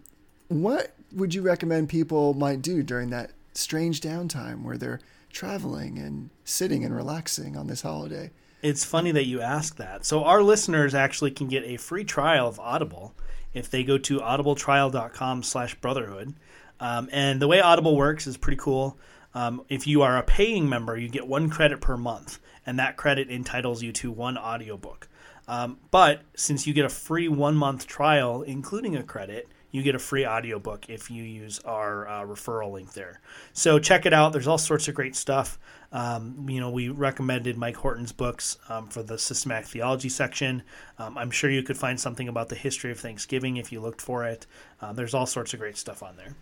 what 0.49 0.93
would 1.13 1.33
you 1.33 1.41
recommend 1.41 1.89
people 1.89 2.33
might 2.33 2.61
do 2.61 2.83
during 2.83 3.09
that 3.09 3.31
strange 3.53 4.01
downtime 4.01 4.63
where 4.63 4.77
they're 4.77 4.99
traveling 5.31 5.97
and 5.97 6.29
sitting 6.43 6.83
and 6.83 6.95
relaxing 6.95 7.57
on 7.57 7.67
this 7.67 7.81
holiday? 7.81 8.31
It's 8.61 8.85
funny 8.85 9.11
that 9.11 9.25
you 9.25 9.41
ask 9.41 9.77
that. 9.77 10.05
So 10.05 10.23
our 10.23 10.43
listeners 10.43 10.93
actually 10.93 11.31
can 11.31 11.47
get 11.47 11.63
a 11.63 11.77
free 11.77 12.03
trial 12.03 12.47
of 12.47 12.59
Audible 12.59 13.13
if 13.53 13.69
they 13.69 13.83
go 13.83 13.97
to 13.97 14.19
audibletrial.com 14.19 15.43
slash 15.43 15.75
brotherhood. 15.75 16.35
Um, 16.79 17.09
and 17.11 17.41
the 17.41 17.47
way 17.47 17.59
Audible 17.59 17.95
works 17.95 18.27
is 18.27 18.37
pretty 18.37 18.57
cool. 18.57 18.97
Um, 19.33 19.63
if 19.69 19.87
you 19.87 20.01
are 20.01 20.17
a 20.17 20.23
paying 20.23 20.67
member, 20.67 20.97
you 20.97 21.07
get 21.07 21.27
one 21.27 21.49
credit 21.49 21.79
per 21.81 21.95
month, 21.97 22.39
and 22.65 22.77
that 22.79 22.97
credit 22.97 23.29
entitles 23.29 23.81
you 23.81 23.91
to 23.93 24.11
one 24.11 24.37
audiobook. 24.37 25.07
Um, 25.47 25.79
but 25.89 26.21
since 26.35 26.67
you 26.67 26.73
get 26.73 26.85
a 26.85 26.89
free 26.89 27.27
one 27.27 27.55
month 27.55 27.87
trial, 27.87 28.41
including 28.41 28.95
a 28.95 29.03
credit, 29.03 29.47
you 29.71 29.81
get 29.83 29.95
a 29.95 29.99
free 29.99 30.25
audiobook 30.25 30.89
if 30.89 31.09
you 31.09 31.23
use 31.23 31.59
our 31.59 32.07
uh, 32.07 32.21
referral 32.23 32.71
link 32.71 32.93
there. 32.93 33.21
So 33.53 33.79
check 33.79 34.05
it 34.05 34.13
out. 34.13 34.33
There's 34.33 34.47
all 34.47 34.57
sorts 34.57 34.87
of 34.87 34.95
great 34.95 35.15
stuff. 35.15 35.57
Um, 35.93 36.47
you 36.49 36.59
know, 36.59 36.69
we 36.69 36.89
recommended 36.89 37.57
Mike 37.57 37.75
Horton's 37.75 38.11
books 38.11 38.57
um, 38.69 38.87
for 38.87 39.03
the 39.03 39.17
systematic 39.17 39.67
theology 39.67 40.09
section. 40.09 40.63
Um, 40.97 41.17
I'm 41.17 41.31
sure 41.31 41.49
you 41.49 41.63
could 41.63 41.77
find 41.77 41.99
something 41.99 42.27
about 42.27 42.49
the 42.49 42.55
history 42.55 42.91
of 42.91 42.99
Thanksgiving 42.99 43.57
if 43.57 43.71
you 43.71 43.81
looked 43.81 44.01
for 44.01 44.25
it. 44.25 44.45
Uh, 44.81 44.93
there's 44.93 45.13
all 45.13 45.25
sorts 45.25 45.53
of 45.53 45.59
great 45.59 45.77
stuff 45.77 46.01
on 46.03 46.15
there. 46.15 46.35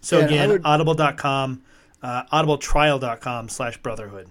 So 0.00 0.18
Yeah, 0.18 0.24
again, 0.26 0.48
would- 0.50 0.62
audible.com, 0.64 1.62
uh, 2.02 2.22
audibletrial.com 2.32 3.48
slash 3.48 3.78
brotherhood. 3.78 4.28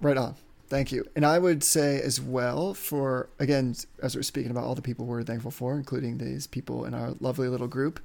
Right 0.00 0.16
on. 0.16 0.36
Thank 0.68 0.92
you. 0.92 1.04
And 1.16 1.24
I 1.24 1.38
would 1.38 1.64
say 1.64 2.00
as 2.02 2.20
well 2.20 2.74
for 2.74 3.28
again, 3.38 3.74
as 4.02 4.14
we're 4.14 4.22
speaking 4.22 4.50
about 4.50 4.64
all 4.64 4.74
the 4.74 4.82
people 4.82 5.06
we're 5.06 5.22
thankful 5.22 5.50
for, 5.50 5.76
including 5.76 6.18
these 6.18 6.46
people 6.46 6.84
in 6.84 6.92
our 6.94 7.14
lovely 7.20 7.48
little 7.48 7.68
group. 7.68 8.00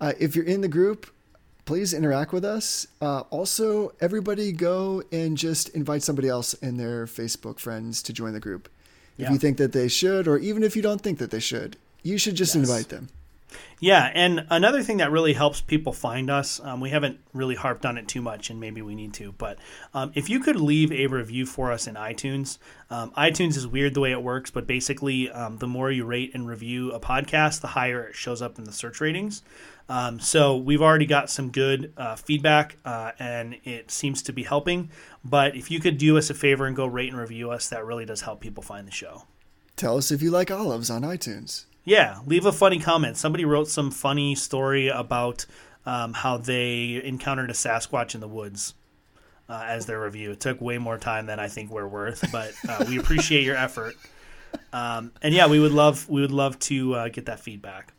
Uh, 0.00 0.12
if 0.20 0.36
you're 0.36 0.44
in 0.44 0.60
the 0.60 0.68
group, 0.68 1.06
please 1.64 1.92
interact 1.92 2.32
with 2.32 2.44
us. 2.44 2.86
Uh, 3.00 3.20
also, 3.30 3.92
everybody 4.00 4.52
go 4.52 5.02
and 5.10 5.36
just 5.36 5.68
invite 5.70 6.02
somebody 6.02 6.28
else 6.28 6.54
and 6.62 6.78
their 6.78 7.06
Facebook 7.06 7.58
friends 7.58 8.02
to 8.04 8.12
join 8.12 8.32
the 8.34 8.40
group. 8.40 8.68
If 9.18 9.24
Yeah. 9.24 9.32
you 9.32 9.38
think 9.38 9.56
that 9.56 9.72
they 9.72 9.88
should, 9.88 10.28
or 10.28 10.38
even 10.38 10.62
if 10.62 10.76
you 10.76 10.82
don't 10.82 11.00
think 11.00 11.18
that 11.18 11.30
they 11.30 11.40
should, 11.40 11.76
you 12.04 12.18
should 12.18 12.36
just 12.36 12.54
Yes. 12.54 12.62
invite 12.68 12.88
them. 12.90 13.08
Yeah, 13.78 14.10
and 14.14 14.46
another 14.48 14.82
thing 14.82 14.96
that 14.98 15.10
really 15.10 15.34
helps 15.34 15.60
people 15.60 15.92
find 15.92 16.30
us, 16.30 16.60
um, 16.60 16.80
we 16.80 16.90
haven't 16.90 17.20
really 17.34 17.54
harped 17.54 17.84
on 17.84 17.98
it 17.98 18.08
too 18.08 18.22
much, 18.22 18.48
and 18.48 18.58
maybe 18.58 18.80
we 18.80 18.94
need 18.94 19.12
to, 19.14 19.32
but 19.32 19.58
um, 19.92 20.12
if 20.14 20.30
you 20.30 20.40
could 20.40 20.56
leave 20.56 20.90
a 20.92 21.06
review 21.08 21.44
for 21.44 21.72
us 21.72 21.86
in 21.86 21.94
iTunes, 21.94 22.58
um, 22.88 23.10
iTunes 23.12 23.56
is 23.56 23.66
weird 23.66 23.92
the 23.92 24.00
way 24.00 24.12
it 24.12 24.22
works, 24.22 24.50
but 24.50 24.66
basically, 24.66 25.30
um, 25.30 25.58
the 25.58 25.66
more 25.66 25.90
you 25.90 26.04
rate 26.06 26.34
and 26.34 26.48
review 26.48 26.90
a 26.92 27.00
podcast, 27.00 27.60
the 27.60 27.66
higher 27.68 28.04
it 28.04 28.14
shows 28.14 28.40
up 28.40 28.58
in 28.58 28.64
the 28.64 28.72
search 28.72 29.00
ratings. 29.00 29.42
Um, 29.88 30.18
so 30.18 30.56
we've 30.56 30.82
already 30.82 31.06
got 31.06 31.30
some 31.30 31.50
good 31.50 31.92
uh, 31.96 32.16
feedback, 32.16 32.76
uh, 32.84 33.12
and 33.18 33.56
it 33.64 33.90
seems 33.90 34.22
to 34.22 34.32
be 34.32 34.42
helping. 34.42 34.90
But 35.24 35.54
if 35.54 35.70
you 35.70 35.80
could 35.80 35.98
do 35.98 36.18
us 36.18 36.30
a 36.30 36.34
favor 36.34 36.66
and 36.66 36.74
go 36.74 36.86
rate 36.86 37.10
and 37.10 37.18
review 37.18 37.50
us, 37.50 37.68
that 37.68 37.84
really 37.84 38.04
does 38.04 38.22
help 38.22 38.40
people 38.40 38.62
find 38.62 38.86
the 38.86 38.92
show. 38.92 39.24
Tell 39.76 39.98
us 39.98 40.10
if 40.10 40.22
you 40.22 40.30
like 40.30 40.50
olives 40.50 40.90
on 40.90 41.02
iTunes. 41.02 41.66
Yeah, 41.86 42.18
leave 42.26 42.44
a 42.46 42.52
funny 42.52 42.80
comment. 42.80 43.16
Somebody 43.16 43.44
wrote 43.44 43.68
some 43.68 43.92
funny 43.92 44.34
story 44.34 44.88
about 44.88 45.46
um, 45.86 46.14
how 46.14 46.36
they 46.36 47.00
encountered 47.02 47.48
a 47.48 47.52
Sasquatch 47.52 48.16
in 48.16 48.20
the 48.20 48.26
woods 48.26 48.74
uh, 49.48 49.64
as 49.68 49.86
their 49.86 50.00
review. 50.00 50.32
It 50.32 50.40
took 50.40 50.60
way 50.60 50.78
more 50.78 50.98
time 50.98 51.26
than 51.26 51.38
I 51.38 51.46
think 51.46 51.70
we're 51.70 51.86
worth, 51.86 52.28
but 52.32 52.52
uh, 52.68 52.84
we 52.88 52.98
appreciate 52.98 53.44
your 53.44 53.56
effort. 53.56 53.94
Um, 54.72 55.12
and 55.22 55.32
yeah, 55.32 55.46
we 55.46 55.60
would 55.60 55.72
love 55.72 56.08
we 56.08 56.20
would 56.20 56.32
love 56.32 56.58
to 56.60 56.94
uh, 56.94 57.08
get 57.08 57.26
that 57.26 57.38
feedback. 57.38 57.92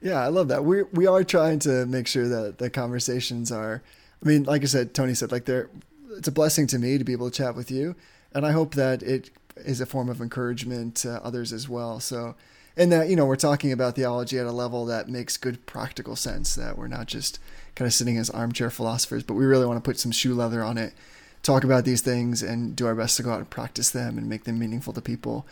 Yeah, 0.00 0.22
I 0.22 0.28
love 0.28 0.48
that. 0.48 0.64
We 0.64 0.84
we 0.84 1.06
are 1.06 1.22
trying 1.22 1.58
to 1.60 1.84
make 1.84 2.06
sure 2.06 2.28
that 2.28 2.56
the 2.56 2.70
conversations 2.70 3.52
are. 3.52 3.82
I 4.24 4.26
mean, 4.26 4.44
like 4.44 4.62
I 4.62 4.66
said, 4.66 4.94
Tony 4.94 5.14
said, 5.14 5.32
like 5.32 5.44
they're. 5.44 5.68
It's 6.16 6.28
a 6.28 6.32
blessing 6.32 6.66
to 6.68 6.78
me 6.78 6.96
to 6.96 7.04
be 7.04 7.12
able 7.12 7.30
to 7.30 7.36
chat 7.36 7.54
with 7.54 7.70
you, 7.70 7.94
and 8.32 8.46
I 8.46 8.52
hope 8.52 8.74
that 8.74 9.02
it 9.02 9.30
is 9.56 9.80
a 9.82 9.86
form 9.86 10.08
of 10.08 10.22
encouragement 10.22 10.94
to 10.96 11.22
others 11.22 11.52
as 11.52 11.68
well. 11.68 12.00
So, 12.00 12.34
and 12.78 12.90
that 12.92 13.08
you 13.10 13.16
know 13.16 13.26
we're 13.26 13.36
talking 13.36 13.72
about 13.72 13.96
theology 13.96 14.38
at 14.38 14.46
a 14.46 14.52
level 14.52 14.86
that 14.86 15.08
makes 15.08 15.36
good 15.36 15.66
practical 15.66 16.16
sense. 16.16 16.54
That 16.54 16.78
we're 16.78 16.88
not 16.88 17.06
just 17.06 17.38
kind 17.74 17.86
of 17.86 17.92
sitting 17.92 18.16
as 18.16 18.30
armchair 18.30 18.70
philosophers, 18.70 19.22
but 19.22 19.34
we 19.34 19.44
really 19.44 19.66
want 19.66 19.76
to 19.82 19.86
put 19.88 19.98
some 19.98 20.10
shoe 20.12 20.34
leather 20.34 20.62
on 20.64 20.78
it, 20.78 20.94
talk 21.42 21.64
about 21.64 21.84
these 21.84 22.00
things, 22.00 22.42
and 22.42 22.74
do 22.74 22.86
our 22.86 22.94
best 22.94 23.16
to 23.18 23.22
go 23.22 23.32
out 23.32 23.38
and 23.38 23.50
practice 23.50 23.90
them 23.90 24.16
and 24.16 24.28
make 24.28 24.44
them 24.44 24.58
meaningful 24.58 24.92
to 24.94 25.00
people 25.02 25.46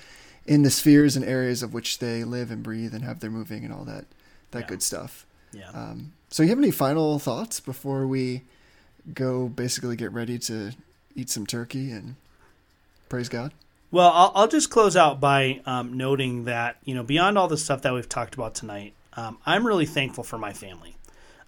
in 0.46 0.62
the 0.62 0.70
spheres 0.70 1.16
and 1.16 1.24
areas 1.24 1.62
of 1.62 1.74
which 1.74 1.98
they 1.98 2.22
live 2.24 2.50
and 2.52 2.62
breathe 2.62 2.94
and 2.94 3.02
have 3.04 3.18
their 3.20 3.30
moving 3.30 3.64
and 3.64 3.72
all 3.74 3.84
that 3.84 4.04
that 4.52 4.60
Yeah. 4.60 4.66
good 4.68 4.82
stuff. 4.82 5.26
Yeah. 5.52 5.70
Um, 5.70 6.12
so, 6.30 6.42
you 6.42 6.48
have 6.50 6.58
any 6.58 6.70
final 6.70 7.18
thoughts 7.18 7.60
before 7.60 8.06
we 8.06 8.42
go 9.14 9.48
basically 9.48 9.96
get 9.96 10.12
ready 10.12 10.38
to 10.40 10.72
eat 11.14 11.30
some 11.30 11.46
turkey 11.46 11.90
and 11.90 12.16
praise 13.08 13.28
God? 13.28 13.52
Well, 13.90 14.10
I'll, 14.12 14.32
I'll 14.34 14.48
just 14.48 14.70
close 14.70 14.96
out 14.96 15.20
by 15.20 15.60
um, 15.64 15.96
noting 15.96 16.44
that 16.44 16.76
you 16.84 16.94
know 16.94 17.02
beyond 17.02 17.38
all 17.38 17.48
the 17.48 17.56
stuff 17.56 17.82
that 17.82 17.94
we've 17.94 18.08
talked 18.08 18.34
about 18.34 18.54
tonight, 18.54 18.94
um, 19.14 19.38
I'm 19.46 19.66
really 19.66 19.86
thankful 19.86 20.24
for 20.24 20.38
my 20.38 20.52
family, 20.52 20.96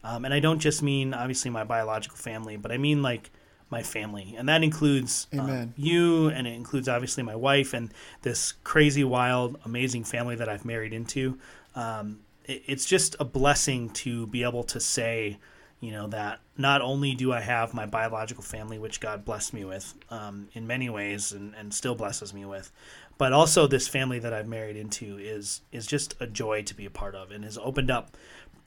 um, 0.05 0.25
and 0.25 0.33
I 0.33 0.41
don't 0.41 0.59
just 0.61 0.83
mean 0.83 1.15
obviously 1.15 1.51
my 1.51 1.65
biological 1.65 2.17
family, 2.17 2.57
but 2.57 2.73
I 2.73 2.79
mean 2.79 3.03
like 3.03 3.31
my 3.71 3.83
family, 3.83 4.35
and 4.39 4.49
that 4.49 4.63
includes 4.63 5.27
um, 5.39 5.75
you, 5.77 6.29
and 6.29 6.47
it 6.47 6.55
includes 6.55 6.89
obviously 6.89 7.23
my 7.23 7.37
wife 7.37 7.75
and 7.75 7.93
this 8.23 8.53
crazy, 8.65 9.05
wild, 9.05 9.59
amazing 9.65 10.05
family 10.05 10.37
that 10.37 10.49
I've 10.49 10.65
married 10.65 10.93
into. 10.93 11.39
Um, 11.75 12.21
it, 12.45 12.63
it's 12.67 12.87
just 12.87 13.17
a 13.21 13.25
blessing 13.25 13.91
to 13.91 14.27
be 14.29 14.43
able 14.43 14.65
to 14.65 14.81
say 14.81 15.39
you 15.81 15.93
know 15.93 16.09
that 16.09 16.41
not 16.57 16.81
only 16.81 17.15
do 17.15 17.33
i 17.33 17.41
have 17.41 17.75
my 17.75 17.87
biological 17.87 18.43
family 18.43 18.79
which 18.79 19.01
god 19.01 19.25
blessed 19.25 19.55
me 19.55 19.65
with 19.65 19.95
um, 20.11 20.49
in 20.53 20.67
many 20.67 20.89
ways 20.89 21.33
and, 21.33 21.55
and 21.55 21.73
still 21.73 21.95
blesses 21.95 22.35
me 22.35 22.45
with 22.45 22.71
but 23.17 23.33
also 23.33 23.67
this 23.67 23.89
family 23.89 24.19
that 24.19 24.33
i've 24.33 24.49
married 24.49 24.77
into 24.77 25.19
is 25.19 25.63
is 25.73 25.87
just 25.87 26.15
a 26.21 26.27
joy 26.27 26.63
to 26.63 26.75
be 26.75 26.87
a 26.87 26.91
part 26.91 27.15
of 27.15 27.31
and 27.31 27.45
has 27.45 27.59
opened 27.59 27.91
up 27.91 28.17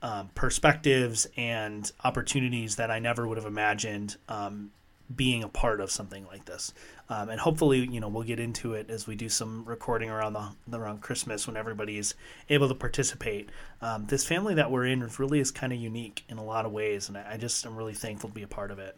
um, 0.02 0.30
perspectives 0.34 1.26
and 1.36 1.92
opportunities 2.04 2.76
that 2.76 2.90
i 2.90 2.98
never 2.98 3.28
would 3.28 3.36
have 3.38 3.46
imagined 3.46 4.16
um, 4.28 4.70
being 5.16 5.42
a 5.42 5.48
part 5.48 5.80
of 5.80 5.90
something 5.90 6.26
like 6.26 6.44
this 6.44 6.72
um, 7.08 7.28
and 7.28 7.40
hopefully 7.40 7.86
you 7.90 8.00
know 8.00 8.08
we'll 8.08 8.22
get 8.22 8.40
into 8.40 8.74
it 8.74 8.88
as 8.90 9.06
we 9.06 9.14
do 9.14 9.28
some 9.28 9.64
recording 9.64 10.10
around 10.10 10.32
the 10.32 10.78
around 10.78 11.00
christmas 11.00 11.46
when 11.46 11.56
everybody 11.56 11.98
is 11.98 12.14
able 12.48 12.68
to 12.68 12.74
participate 12.74 13.50
um, 13.80 14.06
this 14.06 14.26
family 14.26 14.54
that 14.54 14.70
we're 14.70 14.86
in 14.86 15.08
really 15.18 15.40
is 15.40 15.50
kind 15.50 15.72
of 15.72 15.78
unique 15.78 16.24
in 16.28 16.38
a 16.38 16.44
lot 16.44 16.64
of 16.64 16.72
ways 16.72 17.08
and 17.08 17.16
I, 17.16 17.32
I 17.32 17.36
just 17.36 17.64
am 17.66 17.76
really 17.76 17.94
thankful 17.94 18.28
to 18.28 18.34
be 18.34 18.42
a 18.42 18.48
part 18.48 18.70
of 18.70 18.78
it 18.78 18.96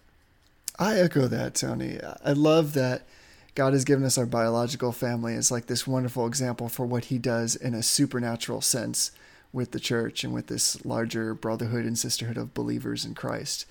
I 0.79 0.99
echo 0.99 1.29
that, 1.29 1.55
Tony. 1.55 2.01
I 2.25 2.33
love 2.33 2.73
that 2.73 3.07
God 3.55 3.73
has 3.75 3.85
given 3.85 4.05
us 4.05 4.19
our 4.19 4.27
biological 4.27 4.91
family 4.91 5.35
as 5.35 5.51
like 5.51 5.67
this 5.67 5.87
wonderful 5.87 6.27
example 6.27 6.69
for 6.69 6.85
what 6.85 7.07
He 7.07 7.19
does 7.19 7.55
in 7.55 7.75
a 7.75 7.83
supernatural 7.83 8.61
sense 8.61 9.13
with 9.53 9.71
the 9.71 9.79
church 9.79 10.25
and 10.25 10.35
with 10.35 10.49
this 10.49 10.85
larger 10.85 11.33
brotherhood 11.33 11.85
and 11.85 11.97
sisterhood 11.97 12.37
of 12.37 12.55
believers 12.55 13.05
in 13.05 13.15
Christ. 13.15 13.67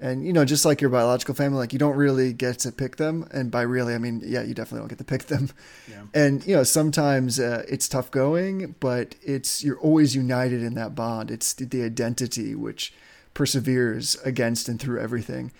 And 0.00 0.24
you 0.24 0.32
know, 0.32 0.44
just 0.44 0.64
like 0.64 0.80
your 0.80 0.90
biological 0.90 1.34
family, 1.34 1.58
like 1.58 1.72
you 1.72 1.78
don't 1.78 1.96
really 1.96 2.32
get 2.32 2.60
to 2.60 2.72
pick 2.72 2.96
them. 2.96 3.28
And 3.32 3.50
by 3.50 3.62
really, 3.62 3.94
I 3.94 3.98
mean 3.98 4.22
yeah, 4.24 4.42
you 4.42 4.54
definitely 4.54 4.80
don't 4.80 4.88
get 4.88 4.98
to 4.98 5.04
pick 5.04 5.24
them. 5.24 5.50
Yeah. 5.90 6.02
And 6.14 6.46
you 6.46 6.54
know, 6.54 6.62
sometimes 6.62 7.40
uh, 7.40 7.64
it's 7.68 7.88
tough 7.88 8.10
going, 8.10 8.76
but 8.78 9.16
it's 9.22 9.64
you're 9.64 9.78
always 9.78 10.14
united 10.14 10.62
in 10.62 10.74
that 10.74 10.94
bond. 10.94 11.30
It's 11.30 11.52
the, 11.52 11.64
the 11.64 11.82
identity 11.82 12.54
which 12.54 12.92
perseveres 13.34 14.16
against 14.24 14.68
and 14.68 14.80
through 14.80 15.00
everything. 15.00 15.50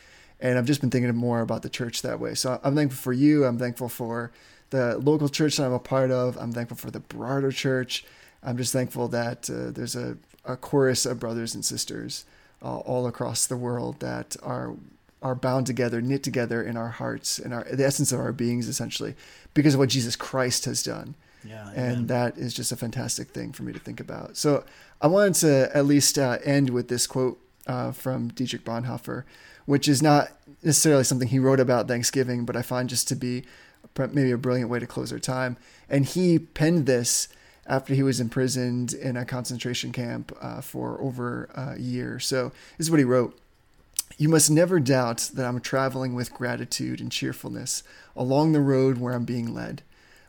And 0.41 0.57
I've 0.57 0.67
just 0.67 0.81
been 0.81 0.91
thinking 0.91 1.15
more 1.17 1.41
about 1.41 1.63
the 1.63 1.69
church 1.69 2.03
that 2.03 2.21
way. 2.21 2.35
So 2.35 2.61
I'm 2.63 2.77
thankful 2.77 2.99
for 2.99 3.13
you. 3.13 3.45
I'm 3.45 3.59
thankful 3.59 3.89
for 3.89 4.31
the 4.71 4.99
local 4.99 5.29
church 5.29 5.57
that 5.57 5.65
I'm 5.65 5.73
a 5.73 5.79
part 5.79 6.11
of. 6.11 6.37
I'm 6.37 6.53
thankful 6.53 6.77
for 6.77 6.91
the 6.91 7.01
broader 7.01 7.51
Church. 7.51 8.05
I'm 8.43 8.57
just 8.57 8.73
thankful 8.73 9.09
that 9.09 9.51
uh, 9.51 9.73
there's 9.73 9.97
a, 9.97 10.17
a 10.45 10.57
chorus 10.57 11.07
of 11.07 11.19
brothers 11.19 11.55
and 11.55 11.65
sisters 11.65 12.25
uh, 12.63 12.79
all 12.79 13.07
across 13.07 13.47
the 13.47 13.57
world 13.57 14.01
that 14.01 14.37
are 14.43 14.75
are 15.21 15.35
bound 15.35 15.67
together, 15.67 16.01
knit 16.01 16.23
together 16.23 16.63
in 16.63 16.77
our 16.77 16.89
hearts 16.89 17.39
and 17.39 17.53
our 17.53 17.65
the 17.65 17.85
essence 17.85 18.13
of 18.13 18.21
our 18.21 18.33
beings, 18.33 18.69
essentially, 18.69 19.15
because 19.55 19.75
of 19.75 19.81
what 19.81 19.89
Jesus 19.89 20.17
Christ 20.17 20.65
has 20.65 20.83
done. 20.83 21.15
Yeah, 21.45 21.71
amen. 21.71 21.75
and 21.77 22.09
that 22.09 22.37
is 22.37 22.53
just 22.53 22.73
a 22.73 22.77
fantastic 22.77 23.29
thing 23.29 23.53
for 23.53 23.63
me 23.63 23.73
to 23.73 23.79
think 23.79 24.01
about. 24.01 24.37
So 24.37 24.65
I 25.01 25.07
wanted 25.07 25.35
to 25.35 25.71
at 25.77 25.87
least 25.87 26.19
uh, 26.19 26.39
end 26.45 26.71
with 26.71 26.89
this 26.89 27.07
quote 27.07 27.39
uh, 27.67 27.93
from 27.93 28.29
Dietrich 28.29 28.65
Bonhoeffer, 28.65 29.23
which 29.65 29.87
is 29.87 30.03
not 30.03 30.33
necessarily 30.63 31.05
something 31.05 31.29
he 31.29 31.39
wrote 31.39 31.61
about 31.61 31.87
Thanksgiving, 31.87 32.45
but 32.45 32.57
I 32.57 32.63
find 32.63 32.89
just 32.89 33.07
to 33.09 33.15
be 33.15 33.45
maybe 33.97 34.31
a 34.31 34.39
brilliant 34.39 34.71
way 34.71 34.79
to 34.79 34.87
close 34.87 35.13
our 35.13 35.19
time. 35.19 35.57
And 35.89 36.05
he 36.05 36.39
penned 36.39 36.87
this 36.87 37.29
after 37.69 37.95
he 37.95 38.03
was 38.03 38.19
imprisoned 38.19 38.95
in 38.95 39.17
a 39.17 39.27
concentration 39.27 39.93
camp 39.93 40.37
uh, 40.41 40.63
for 40.63 41.01
over 41.01 41.51
a 41.55 41.79
year. 41.79 42.19
So 42.19 42.51
this 42.79 42.87
is 42.87 42.91
what 42.91 42.99
he 42.99 43.05
wrote. 43.05 43.39
You 44.17 44.31
must 44.31 44.51
never 44.51 44.81
doubt 44.81 45.31
that 45.35 45.45
I'm 45.45 45.61
traveling 45.61 46.15
with 46.15 46.33
gratitude 46.33 47.01
and 47.01 47.13
cheerfulness 47.13 47.83
along 48.17 48.53
the 48.53 48.61
road 48.61 48.99
where 48.99 49.13
I'm 49.13 49.27
being 49.27 49.55
led. 49.55 49.83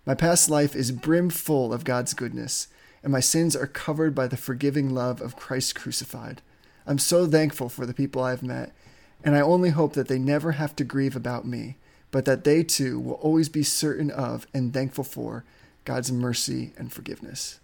My 0.05 0.15
past 0.15 0.49
life 0.49 0.75
is 0.75 0.91
brimful 0.91 1.73
of 1.73 1.85
God's 1.85 2.13
goodness, 2.13 2.67
and 3.01 3.11
my 3.11 3.21
sins 3.21 3.55
are 3.55 3.67
covered 3.67 4.13
by 4.13 4.27
the 4.27 4.37
forgiving 4.37 4.93
love 4.93 5.21
of 5.21 5.37
Christ 5.37 5.75
crucified. 5.75 6.41
I'm 6.85 6.99
so 6.99 7.25
thankful 7.25 7.69
for 7.69 7.85
the 7.85 7.93
people 7.93 8.21
I've 8.21 8.43
met, 8.43 8.73
and 9.23 9.35
I 9.35 9.41
only 9.41 9.69
hope 9.69 9.93
that 9.93 10.07
they 10.07 10.19
never 10.19 10.53
have 10.53 10.75
to 10.75 10.83
grieve 10.83 11.15
about 11.15 11.45
me, 11.45 11.77
but 12.11 12.25
that 12.25 12.43
they 12.43 12.63
too 12.63 12.99
will 12.99 13.13
always 13.13 13.47
be 13.47 13.63
certain 13.63 14.11
of 14.11 14.45
and 14.53 14.73
thankful 14.73 15.03
for 15.03 15.45
God's 15.85 16.11
mercy 16.11 16.73
and 16.77 16.91
forgiveness. 16.91 17.59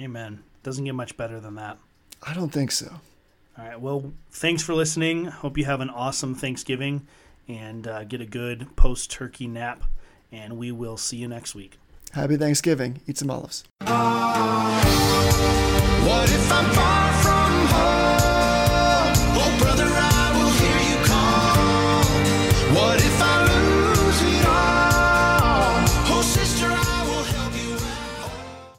Amen. 0.00 0.42
Doesn't 0.62 0.84
get 0.84 0.94
much 0.94 1.16
better 1.16 1.40
than 1.40 1.54
that. 1.56 1.78
I 2.22 2.34
don't 2.34 2.50
think 2.50 2.70
so. 2.70 3.00
All 3.58 3.64
right. 3.64 3.80
Well, 3.80 4.12
thanks 4.30 4.62
for 4.62 4.74
listening. 4.74 5.26
Hope 5.26 5.56
you 5.56 5.64
have 5.64 5.80
an 5.80 5.90
awesome 5.90 6.34
Thanksgiving 6.34 7.06
and 7.48 7.86
uh, 7.86 8.04
get 8.04 8.20
a 8.20 8.26
good 8.26 8.74
post 8.76 9.10
turkey 9.10 9.46
nap. 9.46 9.82
And 10.32 10.58
we 10.58 10.72
will 10.72 10.96
see 10.96 11.16
you 11.18 11.28
next 11.28 11.54
week. 11.54 11.78
Happy 12.12 12.36
Thanksgiving. 12.36 13.00
Eat 13.06 13.18
some 13.18 13.30
olives. 13.30 13.64
What 16.06 16.30